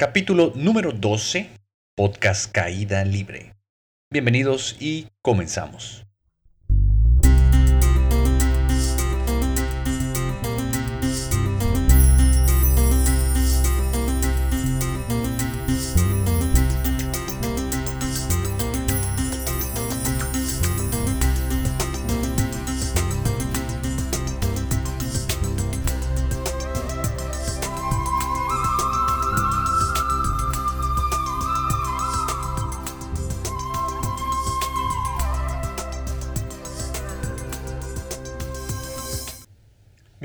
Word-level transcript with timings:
Capítulo 0.00 0.54
número 0.56 0.92
12, 0.92 1.50
Podcast 1.94 2.50
Caída 2.50 3.04
Libre. 3.04 3.52
Bienvenidos 4.10 4.78
y 4.80 5.08
comenzamos. 5.20 6.06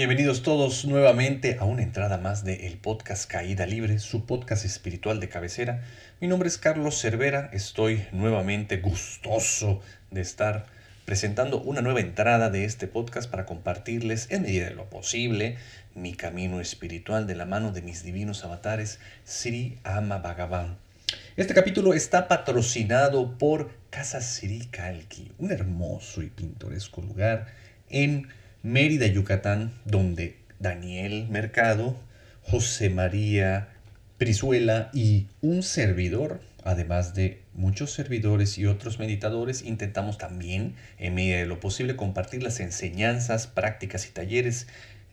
Bienvenidos 0.08 0.44
todos 0.44 0.86
nuevamente 0.86 1.58
a 1.60 1.64
una 1.64 1.82
entrada 1.82 2.20
más 2.20 2.44
de 2.44 2.68
el 2.68 2.78
podcast 2.78 3.28
Caída 3.28 3.66
Libre, 3.66 3.98
su 3.98 4.28
podcast 4.28 4.64
espiritual 4.64 5.20
de 5.20 5.30
cabecera. 5.30 5.82
Mi 6.22 6.28
nombre 6.28 6.48
es 6.48 6.60
Carlos 6.60 7.02
Cervera, 7.02 7.50
estoy 7.54 8.06
nuevamente 8.12 8.78
gustoso 8.78 9.82
de 10.12 10.22
estar 10.22 10.68
presentando 11.06 11.60
una 11.60 11.82
nueva 11.82 12.02
entrada 12.02 12.52
de 12.52 12.66
este 12.66 12.86
podcast 12.86 13.32
para 13.32 13.48
compartirles 13.48 14.28
en 14.30 14.44
medida 14.44 14.66
de 14.66 14.76
lo 14.76 14.88
posible 14.92 15.58
mi 15.96 16.14
camino 16.14 16.62
espiritual 16.62 17.26
de 17.26 17.34
la 17.34 17.48
mano 17.48 17.72
de 17.72 17.82
mis 17.82 18.04
divinos 18.04 18.44
avatares 18.44 19.00
Sri 19.24 19.80
Ama 19.84 20.20
Bhagavan. 20.20 20.78
Este 21.36 21.56
capítulo 21.56 21.96
está 21.96 22.28
patrocinado 22.28 23.40
por 23.40 23.72
Casa 23.90 24.22
Sri 24.22 24.68
Kalki, 24.68 25.32
un 25.40 25.52
hermoso 25.52 26.22
y 26.22 26.30
pintoresco 26.30 27.02
lugar 27.02 27.48
en 27.90 28.28
Mérida, 28.66 29.06
Yucatán, 29.06 29.72
donde 29.86 30.40
Daniel 30.58 31.28
Mercado, 31.30 31.96
José 32.42 32.90
María 32.90 33.70
Brizuela 34.18 34.90
y 34.92 35.28
un 35.42 35.62
servidor, 35.62 36.42
además 36.64 37.14
de 37.14 37.44
muchos 37.54 37.92
servidores 37.92 38.58
y 38.58 38.66
otros 38.66 38.98
meditadores, 38.98 39.62
intentamos 39.62 40.18
también, 40.18 40.74
en 40.98 41.14
medida 41.14 41.38
de 41.38 41.46
lo 41.46 41.60
posible, 41.60 41.96
compartir 41.96 42.42
las 42.42 42.60
enseñanzas, 42.60 43.46
prácticas 43.46 44.08
y 44.08 44.10
talleres 44.10 44.66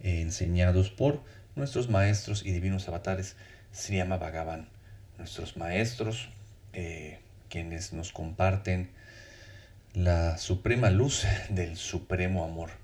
eh, 0.03 0.23
enseñados 0.23 0.89
por 0.89 1.21
nuestros 1.55 1.91
maestros 1.91 2.47
y 2.47 2.53
divinos 2.53 2.89
avatares 2.89 3.37
Sri 3.71 3.99
Bhagavan, 4.01 4.67
nuestros 5.19 5.59
maestros, 5.59 6.31
eh, 6.73 7.19
quienes 7.51 7.93
nos 7.93 8.13
comparten 8.13 8.89
la 9.93 10.39
suprema 10.39 10.89
luz 10.89 11.27
del 11.51 11.77
supremo 11.77 12.45
amor. 12.45 12.82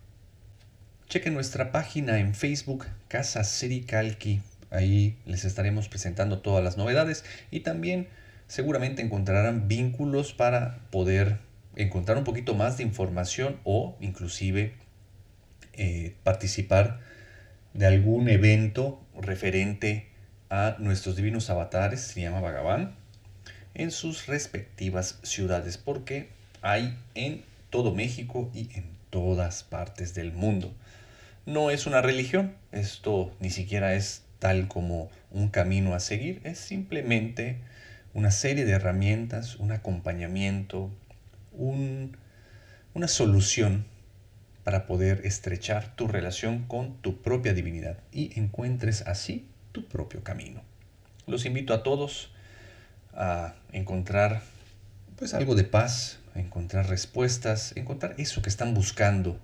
Chequen 1.09 1.33
nuestra 1.33 1.73
página 1.73 2.19
en 2.19 2.35
Facebook, 2.35 2.85
Casa 3.09 3.43
Sri 3.43 3.81
Kalki. 3.81 4.43
Ahí 4.71 5.17
les 5.25 5.47
estaremos 5.47 5.89
presentando 5.89 6.41
todas 6.41 6.63
las 6.63 6.77
novedades 6.77 7.25
y 7.51 7.61
también 7.61 8.09
seguramente 8.47 9.01
encontrarán 9.01 9.69
vínculos 9.69 10.35
para 10.35 10.81
poder 10.91 11.39
encontrar 11.77 12.19
un 12.19 12.25
poquito 12.25 12.55
más 12.55 12.77
de 12.77 12.83
información 12.83 13.59
o 13.65 13.97
inclusive 14.03 14.75
eh, 15.73 16.15
participar 16.25 17.01
de 17.73 17.87
algún 17.87 18.29
evento 18.29 19.03
referente 19.19 20.09
a 20.51 20.77
nuestros 20.79 21.17
divinos 21.17 21.49
avatares, 21.49 22.03
se 22.03 22.21
llama 22.21 22.43
Bhagavan, 22.43 22.95
en 23.73 23.93
sus 23.93 24.27
respectivas 24.27 25.21
ciudades, 25.23 25.79
porque 25.79 26.29
hay 26.61 26.99
en 27.15 27.45
todo 27.71 27.95
México 27.95 28.51
y 28.53 28.69
en 28.75 28.85
todas 29.09 29.63
partes 29.63 30.13
del 30.13 30.33
mundo 30.33 30.75
no 31.49 31.71
es 31.71 31.87
una 31.87 32.03
religión, 32.03 32.55
esto 32.73 33.35
ni 33.41 33.49
siquiera 33.49 33.95
es 33.95 34.23
tal 34.39 34.69
como 34.69 35.09
un 35.31 35.49
camino 35.49 35.95
a 35.95 36.01
seguir, 36.01 36.43
es 36.45 36.59
simplemente 36.59 37.57
una 38.13 38.31
serie 38.31 38.67
de 38.67 38.73
herramientas, 38.73 39.57
un 39.57 39.73
acompañamiento, 39.73 40.91
una 41.57 43.09
solución 43.09 43.87
para 44.63 44.87
poder 44.87 45.23
estrechar 45.25 45.97
tu 45.97 46.07
relación 46.07 46.67
con 46.69 47.01
tu 47.01 47.23
propia 47.23 47.55
divinidad 47.55 47.97
y 48.13 48.39
encuentres 48.39 49.07
así 49.07 49.49
tu 49.73 49.87
propio 49.87 50.23
camino. 50.23 50.61
Los 51.27 51.47
invito 51.47 51.73
a 51.73 51.83
todos 51.83 52.31
a 53.15 53.55
encontrar 53.73 54.43
pues 55.17 55.33
algo 55.33 55.55
de 55.55 55.65
paz, 55.65 56.19
a 56.35 56.41
encontrar 56.41 56.91
respuestas, 56.91 57.73
encontrar 57.75 58.17
eso 58.19 58.43
que 58.43 58.51
están 58.51 58.75
buscando 58.75 59.41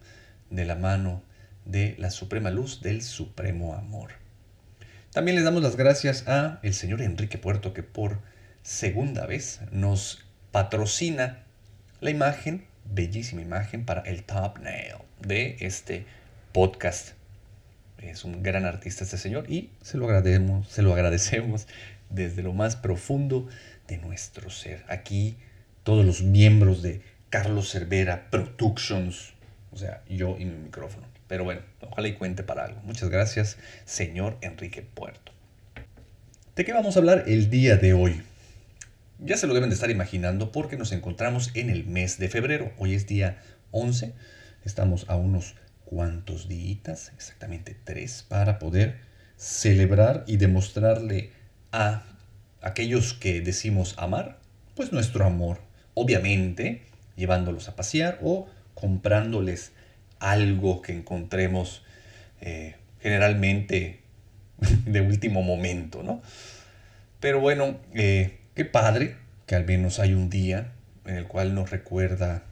de 0.50 0.66
la 0.66 0.74
mano 0.74 1.22
de 1.64 1.94
la 1.98 2.10
suprema 2.10 2.50
luz 2.50 2.80
del 2.82 3.02
supremo 3.02 3.74
amor. 3.74 4.12
También 5.12 5.36
le 5.36 5.42
damos 5.42 5.62
las 5.62 5.76
gracias 5.76 6.26
a 6.26 6.58
el 6.62 6.74
señor 6.74 7.00
Enrique 7.00 7.38
Puerto 7.38 7.72
que 7.72 7.82
por 7.82 8.20
segunda 8.62 9.26
vez 9.26 9.60
nos 9.70 10.24
patrocina 10.50 11.44
la 12.00 12.10
imagen, 12.10 12.64
bellísima 12.84 13.40
imagen 13.40 13.84
para 13.84 14.02
el 14.02 14.24
thumbnail 14.24 14.96
de 15.20 15.56
este 15.60 16.04
podcast. 16.52 17.10
Es 17.98 18.24
un 18.24 18.42
gran 18.42 18.64
artista 18.64 19.04
este 19.04 19.16
señor 19.16 19.50
y 19.50 19.70
se 19.82 19.96
lo 19.96 20.06
agradecemos, 20.06 20.68
se 20.68 20.82
lo 20.82 20.92
agradecemos 20.92 21.66
desde 22.10 22.42
lo 22.42 22.52
más 22.52 22.76
profundo 22.76 23.48
de 23.88 23.98
nuestro 23.98 24.50
ser. 24.50 24.84
Aquí 24.88 25.36
todos 25.84 26.04
los 26.04 26.22
miembros 26.22 26.82
de 26.82 27.02
Carlos 27.30 27.70
Cervera 27.70 28.30
Productions, 28.30 29.34
o 29.72 29.76
sea, 29.76 30.02
yo 30.08 30.36
y 30.38 30.44
mi 30.44 30.56
micrófono. 30.56 31.13
Pero 31.34 31.42
bueno, 31.42 31.62
ojalá 31.80 32.06
y 32.06 32.12
cuente 32.12 32.44
para 32.44 32.64
algo. 32.64 32.80
Muchas 32.84 33.08
gracias, 33.08 33.56
señor 33.86 34.38
Enrique 34.40 34.82
Puerto. 34.82 35.32
¿De 36.54 36.64
qué 36.64 36.72
vamos 36.72 36.94
a 36.94 37.00
hablar 37.00 37.24
el 37.26 37.50
día 37.50 37.76
de 37.76 37.92
hoy? 37.92 38.22
Ya 39.18 39.36
se 39.36 39.48
lo 39.48 39.54
deben 39.54 39.68
de 39.68 39.74
estar 39.74 39.90
imaginando 39.90 40.52
porque 40.52 40.76
nos 40.76 40.92
encontramos 40.92 41.50
en 41.54 41.70
el 41.70 41.86
mes 41.86 42.20
de 42.20 42.28
febrero. 42.28 42.70
Hoy 42.78 42.94
es 42.94 43.08
día 43.08 43.42
11. 43.72 44.14
Estamos 44.64 45.06
a 45.08 45.16
unos 45.16 45.56
cuantos 45.84 46.46
días, 46.46 47.10
exactamente 47.16 47.76
tres, 47.82 48.24
para 48.28 48.60
poder 48.60 49.00
celebrar 49.36 50.22
y 50.28 50.36
demostrarle 50.36 51.32
a 51.72 52.04
aquellos 52.62 53.12
que 53.12 53.40
decimos 53.40 53.96
amar, 53.98 54.38
pues 54.76 54.92
nuestro 54.92 55.26
amor. 55.26 55.58
Obviamente, 55.94 56.82
llevándolos 57.16 57.68
a 57.68 57.74
pasear 57.74 58.20
o 58.22 58.48
comprándoles 58.74 59.72
algo 60.18 60.82
que 60.82 60.92
encontremos 60.92 61.84
eh, 62.40 62.76
generalmente 63.00 64.00
de 64.86 65.00
último 65.00 65.42
momento, 65.42 66.02
¿no? 66.02 66.22
Pero 67.20 67.40
bueno, 67.40 67.78
eh, 67.94 68.38
qué 68.54 68.64
padre 68.64 69.16
que 69.46 69.54
al 69.54 69.64
menos 69.64 69.98
hay 69.98 70.14
un 70.14 70.30
día 70.30 70.72
en 71.04 71.16
el 71.16 71.26
cual 71.26 71.54
nos 71.54 71.70
recuerda 71.70 72.42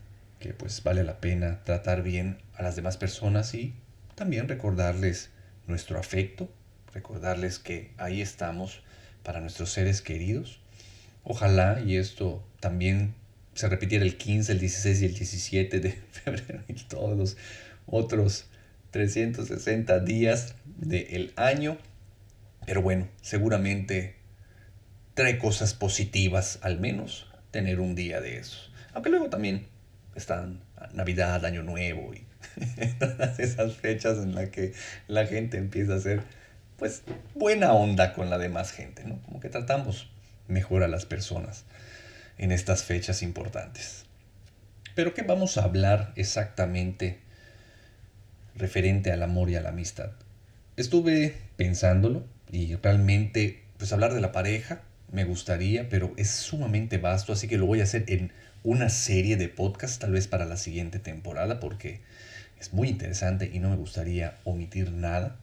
que 0.41 0.55
pues 0.55 0.83
vale 0.83 1.05
la 1.05 1.21
pena 1.21 1.61
tratar 1.65 2.03
bien 2.03 2.39
a 2.55 2.63
las 2.63 2.77
demás 2.77 2.97
personas 2.97 3.55
y 3.55 3.75
también 4.15 4.49
recordarles 4.49 5.31
nuestro 5.67 5.99
afecto, 5.99 6.51
recordarles 6.93 7.59
que 7.59 7.93
ahí 7.97 8.21
estamos 8.21 8.83
para 9.23 9.41
nuestros 9.41 9.71
seres 9.71 10.03
queridos. 10.03 10.61
Ojalá 11.25 11.81
y 11.85 11.97
esto 11.97 12.45
también 12.61 13.15
se 13.55 13.69
repitiera 13.69 14.05
el 14.05 14.17
15, 14.17 14.53
el 14.53 14.59
16 14.59 15.03
y 15.03 15.05
el 15.07 15.15
17 15.15 15.81
de 15.81 15.91
febrero 16.13 16.63
y 16.69 16.75
todos 16.75 17.17
los 17.17 17.37
otros 17.87 18.47
360 18.91 20.01
días 20.01 20.55
del 20.65 21.33
año. 21.37 21.79
Pero 22.67 22.83
bueno, 22.83 23.09
seguramente 23.21 24.17
trae 25.15 25.39
cosas 25.39 25.75
positivas 25.75 26.59
al 26.63 26.81
menos 26.81 27.27
tener 27.51 27.81
un 27.81 27.95
día 27.95 28.21
de 28.21 28.39
esos. 28.39 28.73
Aunque 28.95 29.11
luego 29.11 29.29
también 29.29 29.67
están 30.15 30.61
Navidad, 30.95 31.45
Año 31.45 31.63
Nuevo 31.63 32.15
y 32.15 32.25
todas 32.99 33.39
esas 33.39 33.75
fechas 33.75 34.19
en 34.19 34.35
las 34.35 34.51
que 34.51 34.73
la 35.09 35.27
gente 35.27 35.59
empieza 35.59 35.95
a 35.95 36.01
ser 36.01 36.23
pues 36.77 37.03
buena 37.35 37.73
onda 37.73 38.13
con 38.13 38.31
la 38.31 38.39
demás 38.39 38.73
gente, 38.73 39.05
¿no? 39.05 39.21
Como 39.23 39.41
que 39.41 39.49
tratamos 39.49 40.11
mejor 40.49 40.83
a 40.83 40.89
las 40.89 41.07
personas 41.07 41.65
en 42.39 42.53
estas 42.53 42.85
fechas 42.85 43.23
importantes. 43.23 44.05
Pero 44.95 45.15
¿qué 45.15 45.23
vamos 45.23 45.57
a 45.57 45.65
hablar 45.65 46.13
exactamente 46.17 47.19
referente 48.55 49.13
al 49.13 49.23
amor 49.23 49.51
y 49.51 49.57
a 49.57 49.63
la 49.63 49.71
amistad? 49.71 50.11
Estuve 50.77 51.35
pensándolo 51.57 52.25
y 52.51 52.75
realmente, 52.77 53.63
pues 53.79 53.93
hablar 53.93 54.15
de 54.15 54.21
la 54.21 54.33
pareja 54.33 54.83
me 55.11 55.25
gustaría, 55.25 55.89
pero 55.89 56.13
es 56.17 56.31
sumamente 56.31 56.99
vasto, 56.99 57.33
así 57.33 57.47
que 57.49 57.59
lo 57.59 57.67
voy 57.67 57.81
a 57.81 57.85
hacer 57.85 58.05
en 58.09 58.33
una 58.65 58.89
serie 58.89 59.37
de 59.37 59.49
podcasts, 59.49 59.99
tal 59.99 60.13
vez 60.13 60.27
para 60.27 60.45
la 60.45 60.57
siguiente 60.57 60.99
temporada, 60.99 61.61
porque 61.61 62.01
es 62.61 62.73
muy 62.73 62.89
interesante 62.89 63.51
y 63.53 63.59
no 63.59 63.71
me 63.71 63.77
gustaría 63.77 64.39
omitir 64.45 64.93
nada. 64.93 65.37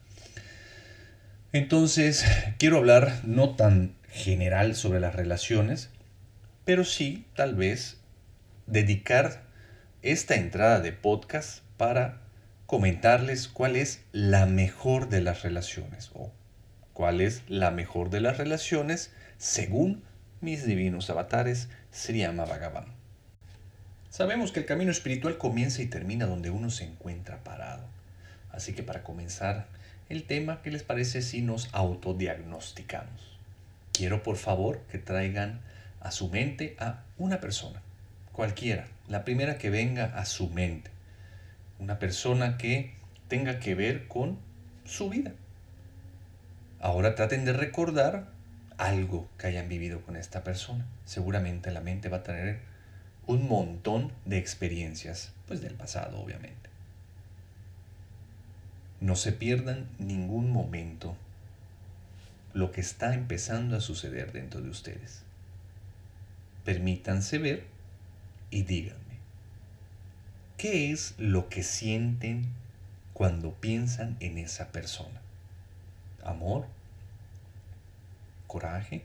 Entonces, 1.52 2.24
quiero 2.58 2.78
hablar 2.78 3.20
no 3.24 3.56
tan 3.56 3.94
general 4.08 4.74
sobre 4.74 5.00
las 5.00 5.14
relaciones, 5.14 5.90
pero 6.70 6.84
sí 6.84 7.24
tal 7.34 7.56
vez 7.56 7.96
dedicar 8.68 9.42
esta 10.02 10.36
entrada 10.36 10.78
de 10.78 10.92
podcast 10.92 11.64
para 11.76 12.20
comentarles 12.66 13.48
cuál 13.48 13.74
es 13.74 14.04
la 14.12 14.46
mejor 14.46 15.08
de 15.08 15.20
las 15.20 15.42
relaciones 15.42 16.12
o 16.14 16.30
cuál 16.92 17.22
es 17.22 17.42
la 17.48 17.72
mejor 17.72 18.08
de 18.08 18.20
las 18.20 18.38
relaciones 18.38 19.10
según 19.36 20.04
mis 20.40 20.64
divinos 20.64 21.10
avatares 21.10 21.68
Sri 21.90 22.24
Bhagavan. 22.24 22.86
Sabemos 24.08 24.52
que 24.52 24.60
el 24.60 24.66
camino 24.66 24.92
espiritual 24.92 25.38
comienza 25.38 25.82
y 25.82 25.86
termina 25.86 26.26
donde 26.26 26.50
uno 26.50 26.70
se 26.70 26.84
encuentra 26.84 27.42
parado. 27.42 27.82
Así 28.52 28.74
que 28.74 28.84
para 28.84 29.02
comenzar 29.02 29.66
el 30.08 30.22
tema, 30.22 30.62
¿qué 30.62 30.70
les 30.70 30.84
parece 30.84 31.20
si 31.22 31.42
nos 31.42 31.68
autodiagnosticamos? 31.72 33.40
Quiero 33.92 34.22
por 34.22 34.36
favor 34.36 34.78
que 34.88 34.98
traigan 34.98 35.62
a 36.00 36.10
su 36.10 36.28
mente 36.28 36.76
a 36.78 37.02
una 37.18 37.40
persona, 37.40 37.82
cualquiera, 38.32 38.86
la 39.08 39.24
primera 39.24 39.58
que 39.58 39.70
venga 39.70 40.06
a 40.18 40.24
su 40.24 40.48
mente. 40.48 40.90
Una 41.78 41.98
persona 41.98 42.58
que 42.58 42.94
tenga 43.28 43.58
que 43.58 43.74
ver 43.74 44.08
con 44.08 44.38
su 44.84 45.10
vida. 45.10 45.32
Ahora 46.80 47.14
traten 47.14 47.44
de 47.44 47.52
recordar 47.52 48.28
algo 48.78 49.28
que 49.38 49.46
hayan 49.46 49.68
vivido 49.68 50.00
con 50.02 50.16
esta 50.16 50.42
persona. 50.42 50.86
Seguramente 51.04 51.70
la 51.70 51.80
mente 51.80 52.08
va 52.08 52.18
a 52.18 52.22
tener 52.22 52.60
un 53.26 53.46
montón 53.48 54.10
de 54.24 54.38
experiencias, 54.38 55.32
pues 55.46 55.60
del 55.60 55.74
pasado 55.74 56.20
obviamente. 56.20 56.70
No 59.00 59.16
se 59.16 59.32
pierdan 59.32 59.88
ningún 59.98 60.50
momento 60.50 61.16
lo 62.52 62.72
que 62.72 62.80
está 62.80 63.14
empezando 63.14 63.76
a 63.76 63.80
suceder 63.80 64.32
dentro 64.32 64.60
de 64.60 64.70
ustedes. 64.70 65.22
Permítanse 66.64 67.38
ver 67.38 67.66
y 68.50 68.62
díganme, 68.62 69.18
¿qué 70.56 70.92
es 70.92 71.14
lo 71.18 71.48
que 71.48 71.62
sienten 71.62 72.46
cuando 73.14 73.54
piensan 73.54 74.16
en 74.20 74.38
esa 74.38 74.72
persona? 74.72 75.20
¿Amor? 76.24 76.66
¿Coraje? 78.46 79.04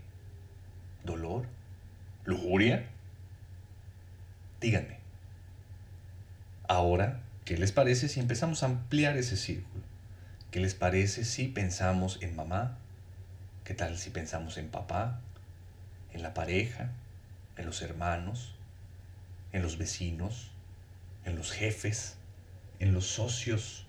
¿Dolor? 1.04 1.46
¿Lujuria? 2.26 2.88
Díganme. 4.60 4.98
Ahora, 6.68 7.22
¿qué 7.46 7.58
les 7.58 7.72
parece 7.72 8.10
si 8.10 8.20
empezamos 8.20 8.64
a 8.64 8.66
ampliar 8.66 9.18
ese 9.18 9.38
círculo? 9.38 9.84
¿Qué 10.52 10.60
les 10.60 10.74
parece 10.74 11.24
si 11.24 11.48
pensamos 11.48 12.18
en 12.22 12.36
mamá? 12.36 12.78
¿Qué 13.64 13.74
tal 13.74 13.98
si 13.98 14.10
pensamos 14.10 14.58
en 14.58 14.70
papá? 14.70 15.20
¿En 16.12 16.24
la 16.24 16.34
pareja? 16.34 16.90
¿En 17.58 17.66
los 17.66 17.82
hermanos? 17.82 18.56
¿En 19.52 19.62
los 19.62 19.78
vecinos? 19.78 20.52
¿En 21.24 21.36
los 21.36 21.52
jefes? 21.52 22.18
¿En 22.80 22.94
los 22.94 23.06
socios? 23.06 23.86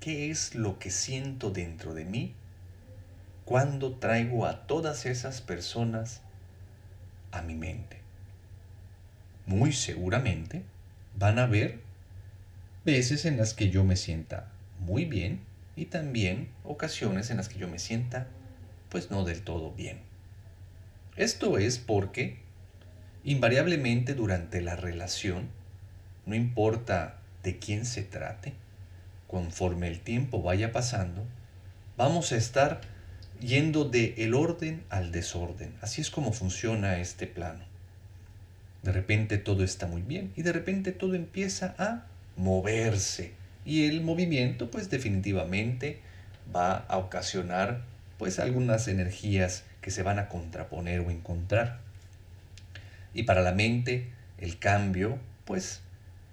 ¿Qué 0.00 0.30
es 0.30 0.54
lo 0.54 0.78
que 0.78 0.90
siento 0.90 1.50
dentro 1.50 1.94
de 1.94 2.04
mí 2.04 2.34
cuando 3.44 3.96
traigo 3.96 4.46
a 4.46 4.66
todas 4.66 5.06
esas 5.06 5.40
personas 5.40 6.22
a 7.32 7.42
mi 7.42 7.54
mente? 7.54 8.00
muy 9.50 9.72
seguramente 9.72 10.62
van 11.18 11.40
a 11.40 11.42
haber 11.42 11.80
veces 12.84 13.24
en 13.24 13.36
las 13.36 13.52
que 13.52 13.68
yo 13.68 13.82
me 13.82 13.96
sienta 13.96 14.48
muy 14.78 15.04
bien 15.04 15.40
y 15.74 15.86
también 15.86 16.48
ocasiones 16.62 17.30
en 17.30 17.36
las 17.36 17.48
que 17.48 17.58
yo 17.58 17.66
me 17.66 17.80
sienta 17.80 18.28
pues 18.90 19.10
no 19.10 19.24
del 19.24 19.42
todo 19.42 19.72
bien. 19.72 20.00
Esto 21.16 21.58
es 21.58 21.78
porque 21.78 22.38
invariablemente 23.24 24.14
durante 24.14 24.60
la 24.60 24.76
relación, 24.76 25.48
no 26.26 26.34
importa 26.34 27.18
de 27.42 27.58
quién 27.58 27.84
se 27.84 28.02
trate, 28.02 28.54
conforme 29.26 29.88
el 29.88 30.00
tiempo 30.00 30.42
vaya 30.42 30.72
pasando, 30.72 31.24
vamos 31.96 32.32
a 32.32 32.36
estar 32.36 32.80
yendo 33.40 33.84
de 33.84 34.14
el 34.18 34.34
orden 34.34 34.82
al 34.90 35.12
desorden. 35.12 35.74
Así 35.80 36.00
es 36.00 36.10
como 36.10 36.32
funciona 36.32 36.98
este 36.98 37.26
plano. 37.26 37.64
De 38.82 38.92
repente 38.92 39.38
todo 39.38 39.62
está 39.62 39.86
muy 39.86 40.02
bien 40.02 40.32
y 40.36 40.42
de 40.42 40.52
repente 40.52 40.92
todo 40.92 41.14
empieza 41.14 41.74
a 41.78 42.06
moverse. 42.36 43.32
Y 43.64 43.86
el 43.86 44.00
movimiento 44.00 44.70
pues 44.70 44.88
definitivamente 44.88 46.00
va 46.54 46.78
a 46.88 46.96
ocasionar 46.98 47.82
pues 48.18 48.38
algunas 48.38 48.88
energías 48.88 49.64
que 49.80 49.90
se 49.90 50.02
van 50.02 50.18
a 50.18 50.28
contraponer 50.28 51.00
o 51.00 51.10
encontrar. 51.10 51.80
Y 53.14 53.24
para 53.24 53.42
la 53.42 53.52
mente 53.52 54.08
el 54.38 54.58
cambio 54.58 55.18
pues 55.44 55.80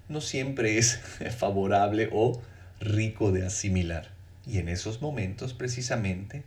no 0.10 0.22
siempre 0.22 0.78
es 0.78 0.98
favorable 1.38 2.10
o 2.12 2.42
rico 2.80 3.32
de 3.32 3.46
asimilar. 3.46 4.10
Y 4.46 4.60
en 4.60 4.70
esos 4.70 5.02
momentos 5.02 5.54
precisamente 5.54 6.44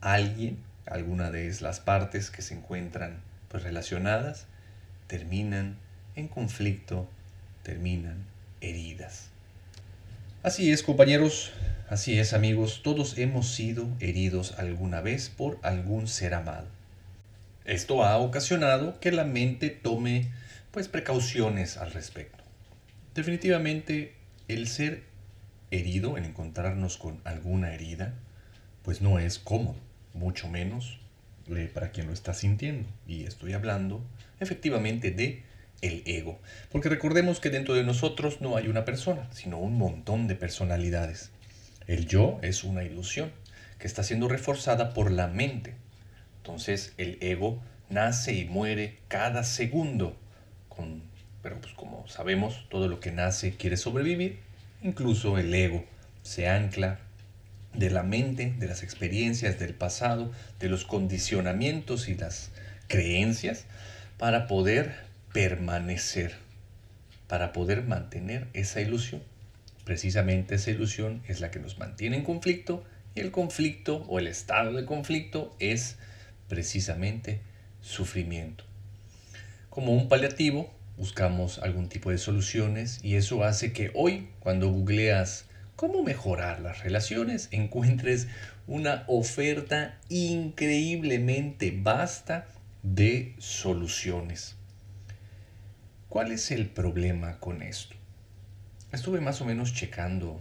alguien, 0.00 0.58
alguna 0.86 1.30
de 1.30 1.54
las 1.60 1.80
partes 1.80 2.30
que 2.30 2.42
se 2.42 2.54
encuentran 2.54 3.20
pues 3.48 3.62
relacionadas, 3.62 4.46
terminan 5.06 5.76
en 6.16 6.28
conflicto, 6.28 7.08
terminan 7.62 8.24
heridas. 8.60 9.30
Así 10.42 10.70
es, 10.70 10.82
compañeros, 10.82 11.52
así 11.88 12.18
es, 12.18 12.32
amigos, 12.32 12.82
todos 12.82 13.18
hemos 13.18 13.54
sido 13.54 13.88
heridos 14.00 14.54
alguna 14.58 15.00
vez 15.00 15.28
por 15.30 15.58
algún 15.62 16.08
ser 16.08 16.34
amado. 16.34 16.77
Esto 17.68 18.02
ha 18.02 18.16
ocasionado 18.16 18.98
que 18.98 19.12
la 19.12 19.24
mente 19.24 19.68
tome 19.68 20.30
pues 20.70 20.88
precauciones 20.88 21.76
al 21.76 21.92
respecto. 21.92 22.42
Definitivamente 23.14 24.14
el 24.48 24.68
ser 24.68 25.02
herido, 25.70 26.16
el 26.16 26.24
encontrarnos 26.24 26.96
con 26.96 27.20
alguna 27.24 27.74
herida, 27.74 28.14
pues 28.82 29.02
no 29.02 29.18
es 29.18 29.38
cómodo, 29.38 29.76
mucho 30.14 30.48
menos 30.48 30.98
para 31.74 31.90
quien 31.90 32.06
lo 32.06 32.14
está 32.14 32.32
sintiendo. 32.32 32.88
Y 33.06 33.24
estoy 33.24 33.52
hablando 33.52 34.02
efectivamente 34.40 35.10
de 35.10 35.42
el 35.82 36.02
ego. 36.06 36.40
Porque 36.72 36.88
recordemos 36.88 37.38
que 37.38 37.50
dentro 37.50 37.74
de 37.74 37.84
nosotros 37.84 38.40
no 38.40 38.56
hay 38.56 38.68
una 38.68 38.86
persona, 38.86 39.28
sino 39.30 39.58
un 39.58 39.76
montón 39.76 40.26
de 40.26 40.36
personalidades. 40.36 41.32
El 41.86 42.06
yo 42.06 42.38
es 42.40 42.64
una 42.64 42.82
ilusión 42.82 43.30
que 43.78 43.86
está 43.86 44.02
siendo 44.02 44.26
reforzada 44.26 44.94
por 44.94 45.10
la 45.10 45.26
mente. 45.26 45.74
Entonces 46.48 46.94
el 46.96 47.18
ego 47.20 47.62
nace 47.90 48.32
y 48.32 48.46
muere 48.46 48.96
cada 49.08 49.44
segundo. 49.44 50.16
Pero 51.42 51.60
pues 51.60 51.74
como 51.74 52.08
sabemos, 52.08 52.66
todo 52.70 52.88
lo 52.88 53.00
que 53.00 53.12
nace 53.12 53.54
quiere 53.54 53.76
sobrevivir. 53.76 54.38
Incluso 54.82 55.36
el 55.36 55.52
ego 55.52 55.84
se 56.22 56.48
ancla 56.48 57.00
de 57.74 57.90
la 57.90 58.02
mente, 58.02 58.54
de 58.58 58.66
las 58.66 58.82
experiencias 58.82 59.58
del 59.58 59.74
pasado, 59.74 60.32
de 60.58 60.70
los 60.70 60.86
condicionamientos 60.86 62.08
y 62.08 62.14
las 62.14 62.50
creencias, 62.86 63.66
para 64.16 64.46
poder 64.46 64.94
permanecer, 65.34 66.32
para 67.26 67.52
poder 67.52 67.82
mantener 67.82 68.46
esa 68.54 68.80
ilusión. 68.80 69.22
Precisamente 69.84 70.54
esa 70.54 70.70
ilusión 70.70 71.22
es 71.28 71.40
la 71.40 71.50
que 71.50 71.60
nos 71.60 71.76
mantiene 71.78 72.16
en 72.16 72.24
conflicto 72.24 72.84
y 73.14 73.20
el 73.20 73.32
conflicto 73.32 74.06
o 74.08 74.18
el 74.18 74.26
estado 74.28 74.72
de 74.72 74.86
conflicto 74.86 75.54
es 75.58 75.98
precisamente 76.48 77.40
sufrimiento. 77.80 78.64
Como 79.70 79.92
un 79.92 80.08
paliativo, 80.08 80.72
buscamos 80.96 81.58
algún 81.60 81.88
tipo 81.88 82.10
de 82.10 82.18
soluciones 82.18 82.98
y 83.04 83.14
eso 83.14 83.44
hace 83.44 83.72
que 83.72 83.92
hoy, 83.94 84.28
cuando 84.40 84.68
googleas 84.68 85.44
cómo 85.76 86.02
mejorar 86.02 86.60
las 86.60 86.82
relaciones, 86.82 87.48
encuentres 87.52 88.26
una 88.66 89.04
oferta 89.06 89.98
increíblemente 90.08 91.72
vasta 91.74 92.46
de 92.82 93.34
soluciones. 93.38 94.56
¿Cuál 96.08 96.32
es 96.32 96.50
el 96.50 96.68
problema 96.68 97.38
con 97.38 97.62
esto? 97.62 97.94
Estuve 98.92 99.20
más 99.20 99.40
o 99.40 99.44
menos 99.44 99.74
checando 99.74 100.40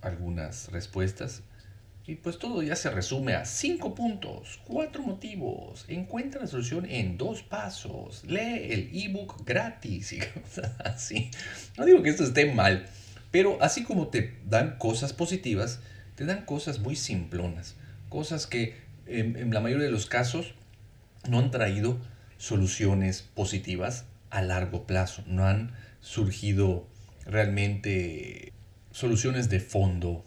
algunas 0.00 0.72
respuestas 0.72 1.42
y 2.08 2.14
pues 2.14 2.38
todo 2.38 2.62
ya 2.62 2.74
se 2.74 2.88
resume 2.88 3.34
a 3.34 3.44
cinco 3.44 3.94
puntos, 3.94 4.60
cuatro 4.64 5.02
motivos, 5.02 5.84
encuentra 5.88 6.40
la 6.40 6.46
solución 6.46 6.86
en 6.86 7.18
dos 7.18 7.42
pasos, 7.42 8.24
lee 8.24 8.70
el 8.70 8.90
ebook 8.94 9.44
gratis 9.44 10.14
así. 10.84 11.30
No 11.76 11.84
digo 11.84 12.02
que 12.02 12.08
esto 12.08 12.24
esté 12.24 12.50
mal, 12.50 12.86
pero 13.30 13.62
así 13.62 13.84
como 13.84 14.08
te 14.08 14.38
dan 14.46 14.78
cosas 14.78 15.12
positivas, 15.12 15.80
te 16.14 16.24
dan 16.24 16.46
cosas 16.46 16.78
muy 16.78 16.96
simplonas, 16.96 17.76
cosas 18.08 18.46
que 18.46 18.78
en, 19.06 19.52
la 19.52 19.60
mayoría 19.60 19.84
de 19.84 19.92
los 19.92 20.06
casos 20.06 20.54
no 21.28 21.38
han 21.38 21.50
traído 21.50 21.98
soluciones 22.38 23.20
positivas 23.20 24.06
a 24.30 24.40
largo 24.40 24.86
plazo, 24.86 25.24
no 25.26 25.46
han 25.46 25.72
surgido 26.00 26.88
realmente 27.26 28.54
soluciones 28.92 29.50
de 29.50 29.60
fondo. 29.60 30.24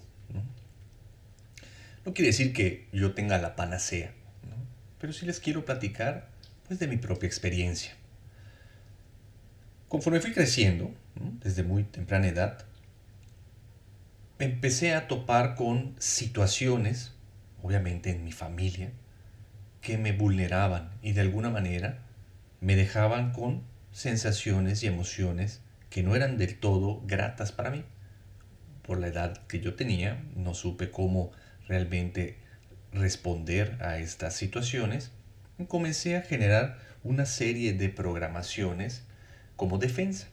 No, 2.05 2.13
quiere 2.13 2.27
decir 2.27 2.53
que 2.53 2.87
yo 2.91 3.13
tenga 3.13 3.37
la 3.37 3.55
panacea, 3.55 4.11
pero 4.99 5.13
sí 5.13 5.25
les 5.25 5.39
quiero 5.39 5.65
platicar 5.65 6.29
pues 6.67 6.79
de 6.79 6.87
mi 6.87 6.97
propia 6.97 7.27
experiencia. 7.27 7.93
Conforme 9.87 10.21
fui 10.21 10.31
creciendo, 10.31 10.93
desde 11.43 11.63
muy 11.63 11.83
temprana 11.83 12.27
edad, 12.27 12.65
empecé 14.39 14.93
a 14.93 15.07
topar 15.07 15.55
con 15.55 15.95
situaciones, 15.99 17.13
obviamente 17.61 18.09
en 18.09 18.23
mi 18.23 18.31
familia, 18.31 18.91
que 19.81 19.97
me 19.97 20.11
vulneraban 20.11 20.91
y 21.01 21.11
de 21.13 21.21
alguna 21.21 21.49
manera 21.49 21.99
me 22.61 22.75
dejaban 22.75 23.33
con 23.33 23.63
sensaciones 23.91 24.83
y 24.83 24.87
emociones 24.87 25.61
que 25.89 26.03
no 26.03 26.15
eran 26.15 26.37
del 26.37 26.57
todo 26.57 27.01
gratas 27.05 27.51
para 27.51 27.69
mí. 27.69 27.83
Por 28.81 28.99
la 28.99 29.07
edad 29.07 29.45
que 29.47 29.59
yo 29.59 29.75
tenía, 29.75 30.23
no 30.35 30.53
supe 30.53 30.89
cómo 30.89 31.31
realmente 31.71 32.35
responder 32.91 33.77
a 33.79 33.97
estas 33.97 34.35
situaciones. 34.35 35.11
Comencé 35.69 36.17
a 36.17 36.21
generar 36.21 36.77
una 37.01 37.25
serie 37.25 37.71
de 37.71 37.87
programaciones 37.87 39.03
como 39.55 39.77
defensa. 39.77 40.27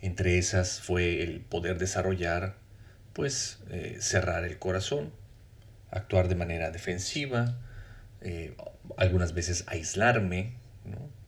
Entre 0.00 0.38
esas 0.38 0.80
fue 0.80 1.22
el 1.22 1.42
poder 1.42 1.78
desarrollar 1.78 2.56
pues 3.12 3.60
eh, 3.70 3.98
cerrar 4.00 4.44
el 4.44 4.58
corazón, 4.58 5.12
actuar 5.92 6.26
de 6.26 6.34
manera 6.34 6.72
defensiva, 6.72 7.56
eh, 8.20 8.56
algunas 8.96 9.32
veces 9.32 9.62
aislarme, 9.68 10.54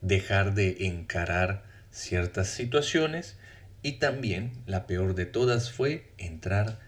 dejar 0.01 0.55
de 0.55 0.87
encarar 0.87 1.63
ciertas 1.89 2.49
situaciones 2.49 3.37
y 3.81 3.93
también 3.93 4.51
la 4.65 4.87
peor 4.87 5.15
de 5.15 5.25
todas 5.25 5.71
fue 5.71 6.11
entrar 6.17 6.79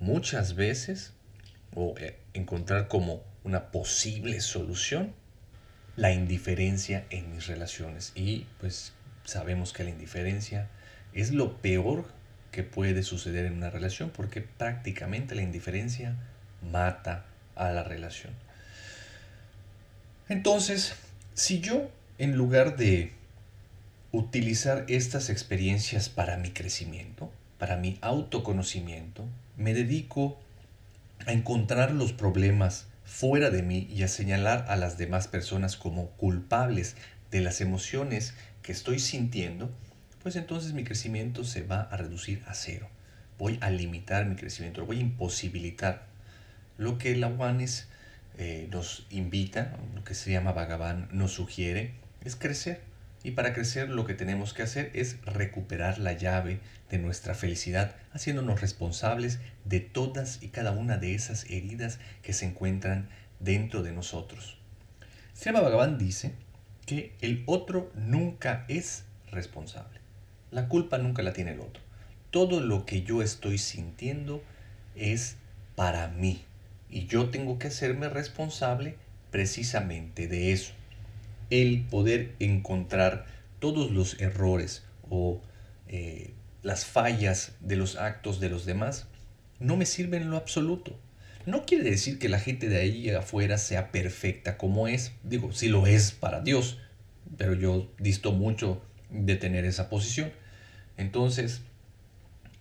muchas 0.00 0.56
veces 0.56 1.14
o 1.74 1.94
eh, 1.98 2.18
encontrar 2.34 2.88
como 2.88 3.22
una 3.44 3.70
posible 3.70 4.40
solución 4.40 5.14
la 5.96 6.12
indiferencia 6.12 7.04
en 7.10 7.32
mis 7.34 7.46
relaciones 7.46 8.12
y 8.14 8.46
pues 8.58 8.92
sabemos 9.24 9.72
que 9.72 9.84
la 9.84 9.90
indiferencia 9.90 10.68
es 11.12 11.32
lo 11.32 11.58
peor 11.58 12.06
que 12.52 12.62
puede 12.62 13.02
suceder 13.02 13.46
en 13.46 13.54
una 13.54 13.70
relación 13.70 14.10
porque 14.10 14.40
prácticamente 14.40 15.34
la 15.34 15.42
indiferencia 15.42 16.16
mata 16.62 17.26
a 17.54 17.70
la 17.70 17.82
relación. 17.84 18.32
Entonces, 20.28 20.94
si 21.34 21.60
yo 21.60 21.90
en 22.18 22.36
lugar 22.36 22.76
de 22.76 23.12
utilizar 24.12 24.84
estas 24.88 25.30
experiencias 25.30 26.08
para 26.08 26.36
mi 26.36 26.50
crecimiento, 26.50 27.30
para 27.58 27.76
mi 27.76 27.98
autoconocimiento, 28.00 29.24
me 29.56 29.74
dedico 29.74 30.38
a 31.26 31.32
encontrar 31.32 31.92
los 31.92 32.12
problemas 32.12 32.86
fuera 33.04 33.50
de 33.50 33.62
mí 33.62 33.88
y 33.90 34.02
a 34.02 34.08
señalar 34.08 34.66
a 34.68 34.76
las 34.76 34.96
demás 34.96 35.28
personas 35.28 35.76
como 35.76 36.10
culpables 36.12 36.96
de 37.30 37.40
las 37.40 37.60
emociones 37.60 38.34
que 38.62 38.72
estoy 38.72 38.98
sintiendo, 38.98 39.70
pues 40.22 40.36
entonces 40.36 40.72
mi 40.72 40.84
crecimiento 40.84 41.44
se 41.44 41.62
va 41.62 41.82
a 41.82 41.96
reducir 41.96 42.42
a 42.46 42.54
cero. 42.54 42.88
Voy 43.38 43.58
a 43.60 43.70
limitar 43.70 44.26
mi 44.26 44.36
crecimiento, 44.36 44.80
lo 44.80 44.86
voy 44.86 44.98
a 44.98 45.02
imposibilitar. 45.02 46.06
Lo 46.76 46.98
que 46.98 47.16
la 47.16 47.28
Wanis 47.28 47.88
eh, 48.38 48.68
nos 48.70 49.06
invita, 49.10 49.76
lo 49.94 50.04
que 50.04 50.14
se 50.14 50.30
llama 50.30 50.52
Bhagavan 50.52 51.08
nos 51.12 51.32
sugiere, 51.32 51.94
es 52.24 52.36
crecer. 52.36 52.89
Y 53.22 53.32
para 53.32 53.52
crecer 53.52 53.90
lo 53.90 54.06
que 54.06 54.14
tenemos 54.14 54.54
que 54.54 54.62
hacer 54.62 54.90
es 54.94 55.20
recuperar 55.24 55.98
la 55.98 56.14
llave 56.14 56.60
de 56.88 56.98
nuestra 56.98 57.34
felicidad, 57.34 57.94
haciéndonos 58.12 58.60
responsables 58.60 59.40
de 59.64 59.80
todas 59.80 60.42
y 60.42 60.48
cada 60.48 60.72
una 60.72 60.96
de 60.96 61.14
esas 61.14 61.44
heridas 61.50 61.98
que 62.22 62.32
se 62.32 62.46
encuentran 62.46 63.08
dentro 63.38 63.82
de 63.82 63.92
nosotros. 63.92 64.58
Srima 65.34 65.60
Bhagavan 65.60 65.98
dice 65.98 66.32
que 66.86 67.14
el 67.20 67.42
otro 67.46 67.92
nunca 67.94 68.64
es 68.68 69.04
responsable. 69.30 70.00
La 70.50 70.68
culpa 70.68 70.98
nunca 70.98 71.22
la 71.22 71.32
tiene 71.32 71.52
el 71.52 71.60
otro. 71.60 71.82
Todo 72.30 72.60
lo 72.60 72.86
que 72.86 73.02
yo 73.02 73.22
estoy 73.22 73.58
sintiendo 73.58 74.42
es 74.96 75.36
para 75.76 76.08
mí. 76.08 76.44
Y 76.88 77.06
yo 77.06 77.30
tengo 77.30 77.58
que 77.58 77.68
hacerme 77.68 78.08
responsable 78.08 78.96
precisamente 79.30 80.26
de 80.26 80.52
eso. 80.52 80.72
El 81.50 81.84
poder 81.90 82.34
encontrar 82.38 83.26
todos 83.58 83.90
los 83.90 84.20
errores 84.20 84.84
o 85.08 85.42
eh, 85.88 86.32
las 86.62 86.84
fallas 86.84 87.52
de 87.60 87.76
los 87.76 87.96
actos 87.96 88.40
de 88.40 88.48
los 88.48 88.64
demás 88.64 89.06
no 89.58 89.76
me 89.76 89.86
sirve 89.86 90.16
en 90.16 90.30
lo 90.30 90.36
absoluto. 90.36 90.98
No 91.46 91.64
quiere 91.64 91.90
decir 91.90 92.18
que 92.18 92.28
la 92.28 92.38
gente 92.38 92.68
de 92.68 92.78
ahí 92.78 93.10
afuera 93.10 93.58
sea 93.58 93.92
perfecta 93.92 94.58
como 94.58 94.88
es. 94.88 95.12
Digo, 95.22 95.52
sí 95.52 95.68
lo 95.68 95.86
es 95.86 96.12
para 96.12 96.40
Dios, 96.40 96.78
pero 97.36 97.54
yo 97.54 97.90
disto 97.98 98.32
mucho 98.32 98.82
de 99.10 99.36
tener 99.36 99.64
esa 99.64 99.88
posición. 99.88 100.32
Entonces, 100.96 101.62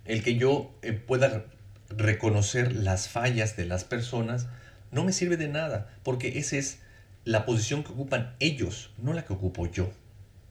el 0.06 0.24
que 0.24 0.36
yo 0.36 0.74
eh, 0.82 0.94
pueda 0.94 1.46
reconocer 1.90 2.74
las 2.74 3.10
fallas 3.10 3.58
de 3.58 3.66
las 3.66 3.84
personas 3.84 4.48
no 4.92 5.04
me 5.04 5.12
sirve 5.12 5.38
de 5.38 5.48
nada, 5.48 5.94
porque 6.04 6.40
esa 6.40 6.58
es 6.58 6.80
la 7.30 7.46
posición 7.46 7.84
que 7.84 7.92
ocupan 7.92 8.34
ellos, 8.40 8.90
no 8.98 9.14
la 9.14 9.24
que 9.24 9.34
ocupo 9.34 9.68
yo. 9.68 9.92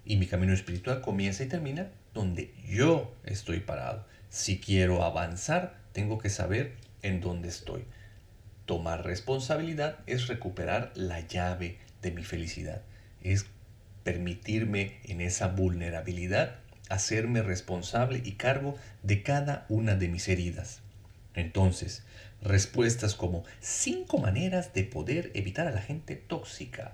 Y 0.05 0.17
mi 0.17 0.29
camino 0.29 0.53
espiritual 0.53 1.01
comienza 1.01 1.43
y 1.43 1.49
termina 1.49 1.91
donde 2.15 2.55
yo 2.69 3.13
estoy 3.25 3.59
parado. 3.59 4.07
Si 4.29 4.61
quiero 4.61 5.03
avanzar, 5.03 5.77
tengo 5.93 6.19
que 6.19 6.31
saber 6.31 6.77
en 7.03 7.21
dónde 7.21 7.49
estoy. 7.49 7.83
Tomar 8.65 9.05
responsabilidad 9.05 9.99
es 10.07 10.29
recuperar 10.29 10.93
la 10.95 11.19
llave 11.27 11.79
de 12.01 12.13
mi 12.13 12.23
felicidad. 12.23 12.83
Es 13.25 13.47
permitirme 14.05 15.01
en 15.03 15.21
esa 15.21 15.49
vulnerabilidad 15.49 16.61
hacerme 16.89 17.43
responsable 17.43 18.23
y 18.25 18.35
cargo 18.35 18.77
de 19.03 19.25
cada 19.25 19.67
una 19.69 19.97
de 19.97 20.07
mis 20.07 20.29
heridas. 20.29 20.79
Entonces, 21.35 22.05
respuestas 22.43 23.15
como 23.15 23.45
cinco 23.61 24.19
maneras 24.19 24.73
de 24.75 24.85
poder 24.85 25.31
evitar 25.35 25.67
a 25.67 25.73
la 25.73 25.83
gente 25.83 26.17
tóxica, 26.17 26.93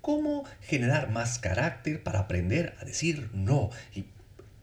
cómo 0.00 0.44
generar 0.62 1.10
más 1.10 1.38
carácter 1.38 2.02
para 2.02 2.20
aprender 2.20 2.76
a 2.80 2.84
decir 2.84 3.28
no 3.32 3.70
y 3.94 4.06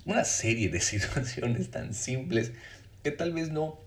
una 0.06 0.24
serie 0.24 0.70
de 0.70 0.80
situaciones 0.82 1.72
tan 1.72 1.94
simples 1.94 2.52
que 3.04 3.12
tal 3.12 3.34
vez 3.34 3.52
no 3.52 3.80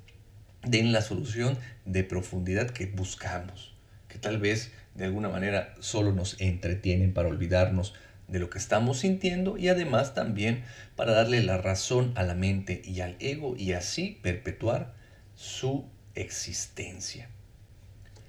den 0.63 0.93
la 0.93 1.01
solución 1.01 1.59
de 1.85 2.05
profundidad 2.05 2.71
que 2.71 2.87
buscamos, 2.87 3.75
que 4.09 4.19
tal 4.19 4.39
vez 4.39 4.73
de 4.95 5.05
alguna 5.05 5.29
manera 5.29 5.75
solo 5.81 6.13
nos 6.13 6.41
entretienen 6.41 7.13
para 7.13 7.29
olvidarnos 7.29 7.95
de 8.29 8.41
lo 8.41 8.51
que 8.51 8.59
estamos 8.59 8.99
sintiendo 8.99 9.57
y 9.57 9.69
además 9.69 10.15
también 10.15 10.65
para 10.97 11.13
darle 11.13 11.43
la 11.43 11.59
razón 11.59 12.13
a 12.17 12.25
la 12.25 12.35
mente 12.35 12.83
y 12.85 13.01
al 13.01 13.17
ego 13.21 13.57
y 13.57 13.73
así 13.73 14.19
perpetuar 14.23 14.95
su 15.37 15.87
existencia. 16.17 17.29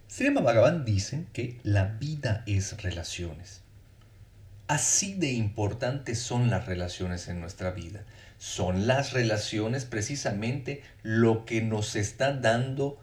Srima 0.08 0.41
Bhagavan 0.41 0.86
dice 0.86 1.25
que 1.34 1.60
la 1.63 1.86
vida 1.86 2.44
es 2.46 2.82
relaciones. 2.82 3.62
Así 4.67 5.13
de 5.13 5.32
importantes 5.32 6.20
son 6.20 6.50
las 6.50 6.65
relaciones 6.65 7.27
en 7.27 7.39
nuestra 7.39 7.72
vida. 7.72 8.03
Son 8.38 8.86
las 8.86 9.13
relaciones 9.13 9.86
precisamente 9.86 10.84
lo 11.03 11.46
que 11.46 11.62
nos 11.62 11.96
está 11.96 12.34
dando 12.34 13.00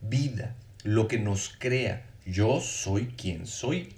vida, 0.00 0.54
lo 0.84 1.08
que 1.08 1.18
nos 1.18 1.48
crea. 1.58 2.06
Yo 2.24 2.60
soy 2.60 3.08
quien 3.08 3.46
soy 3.46 3.94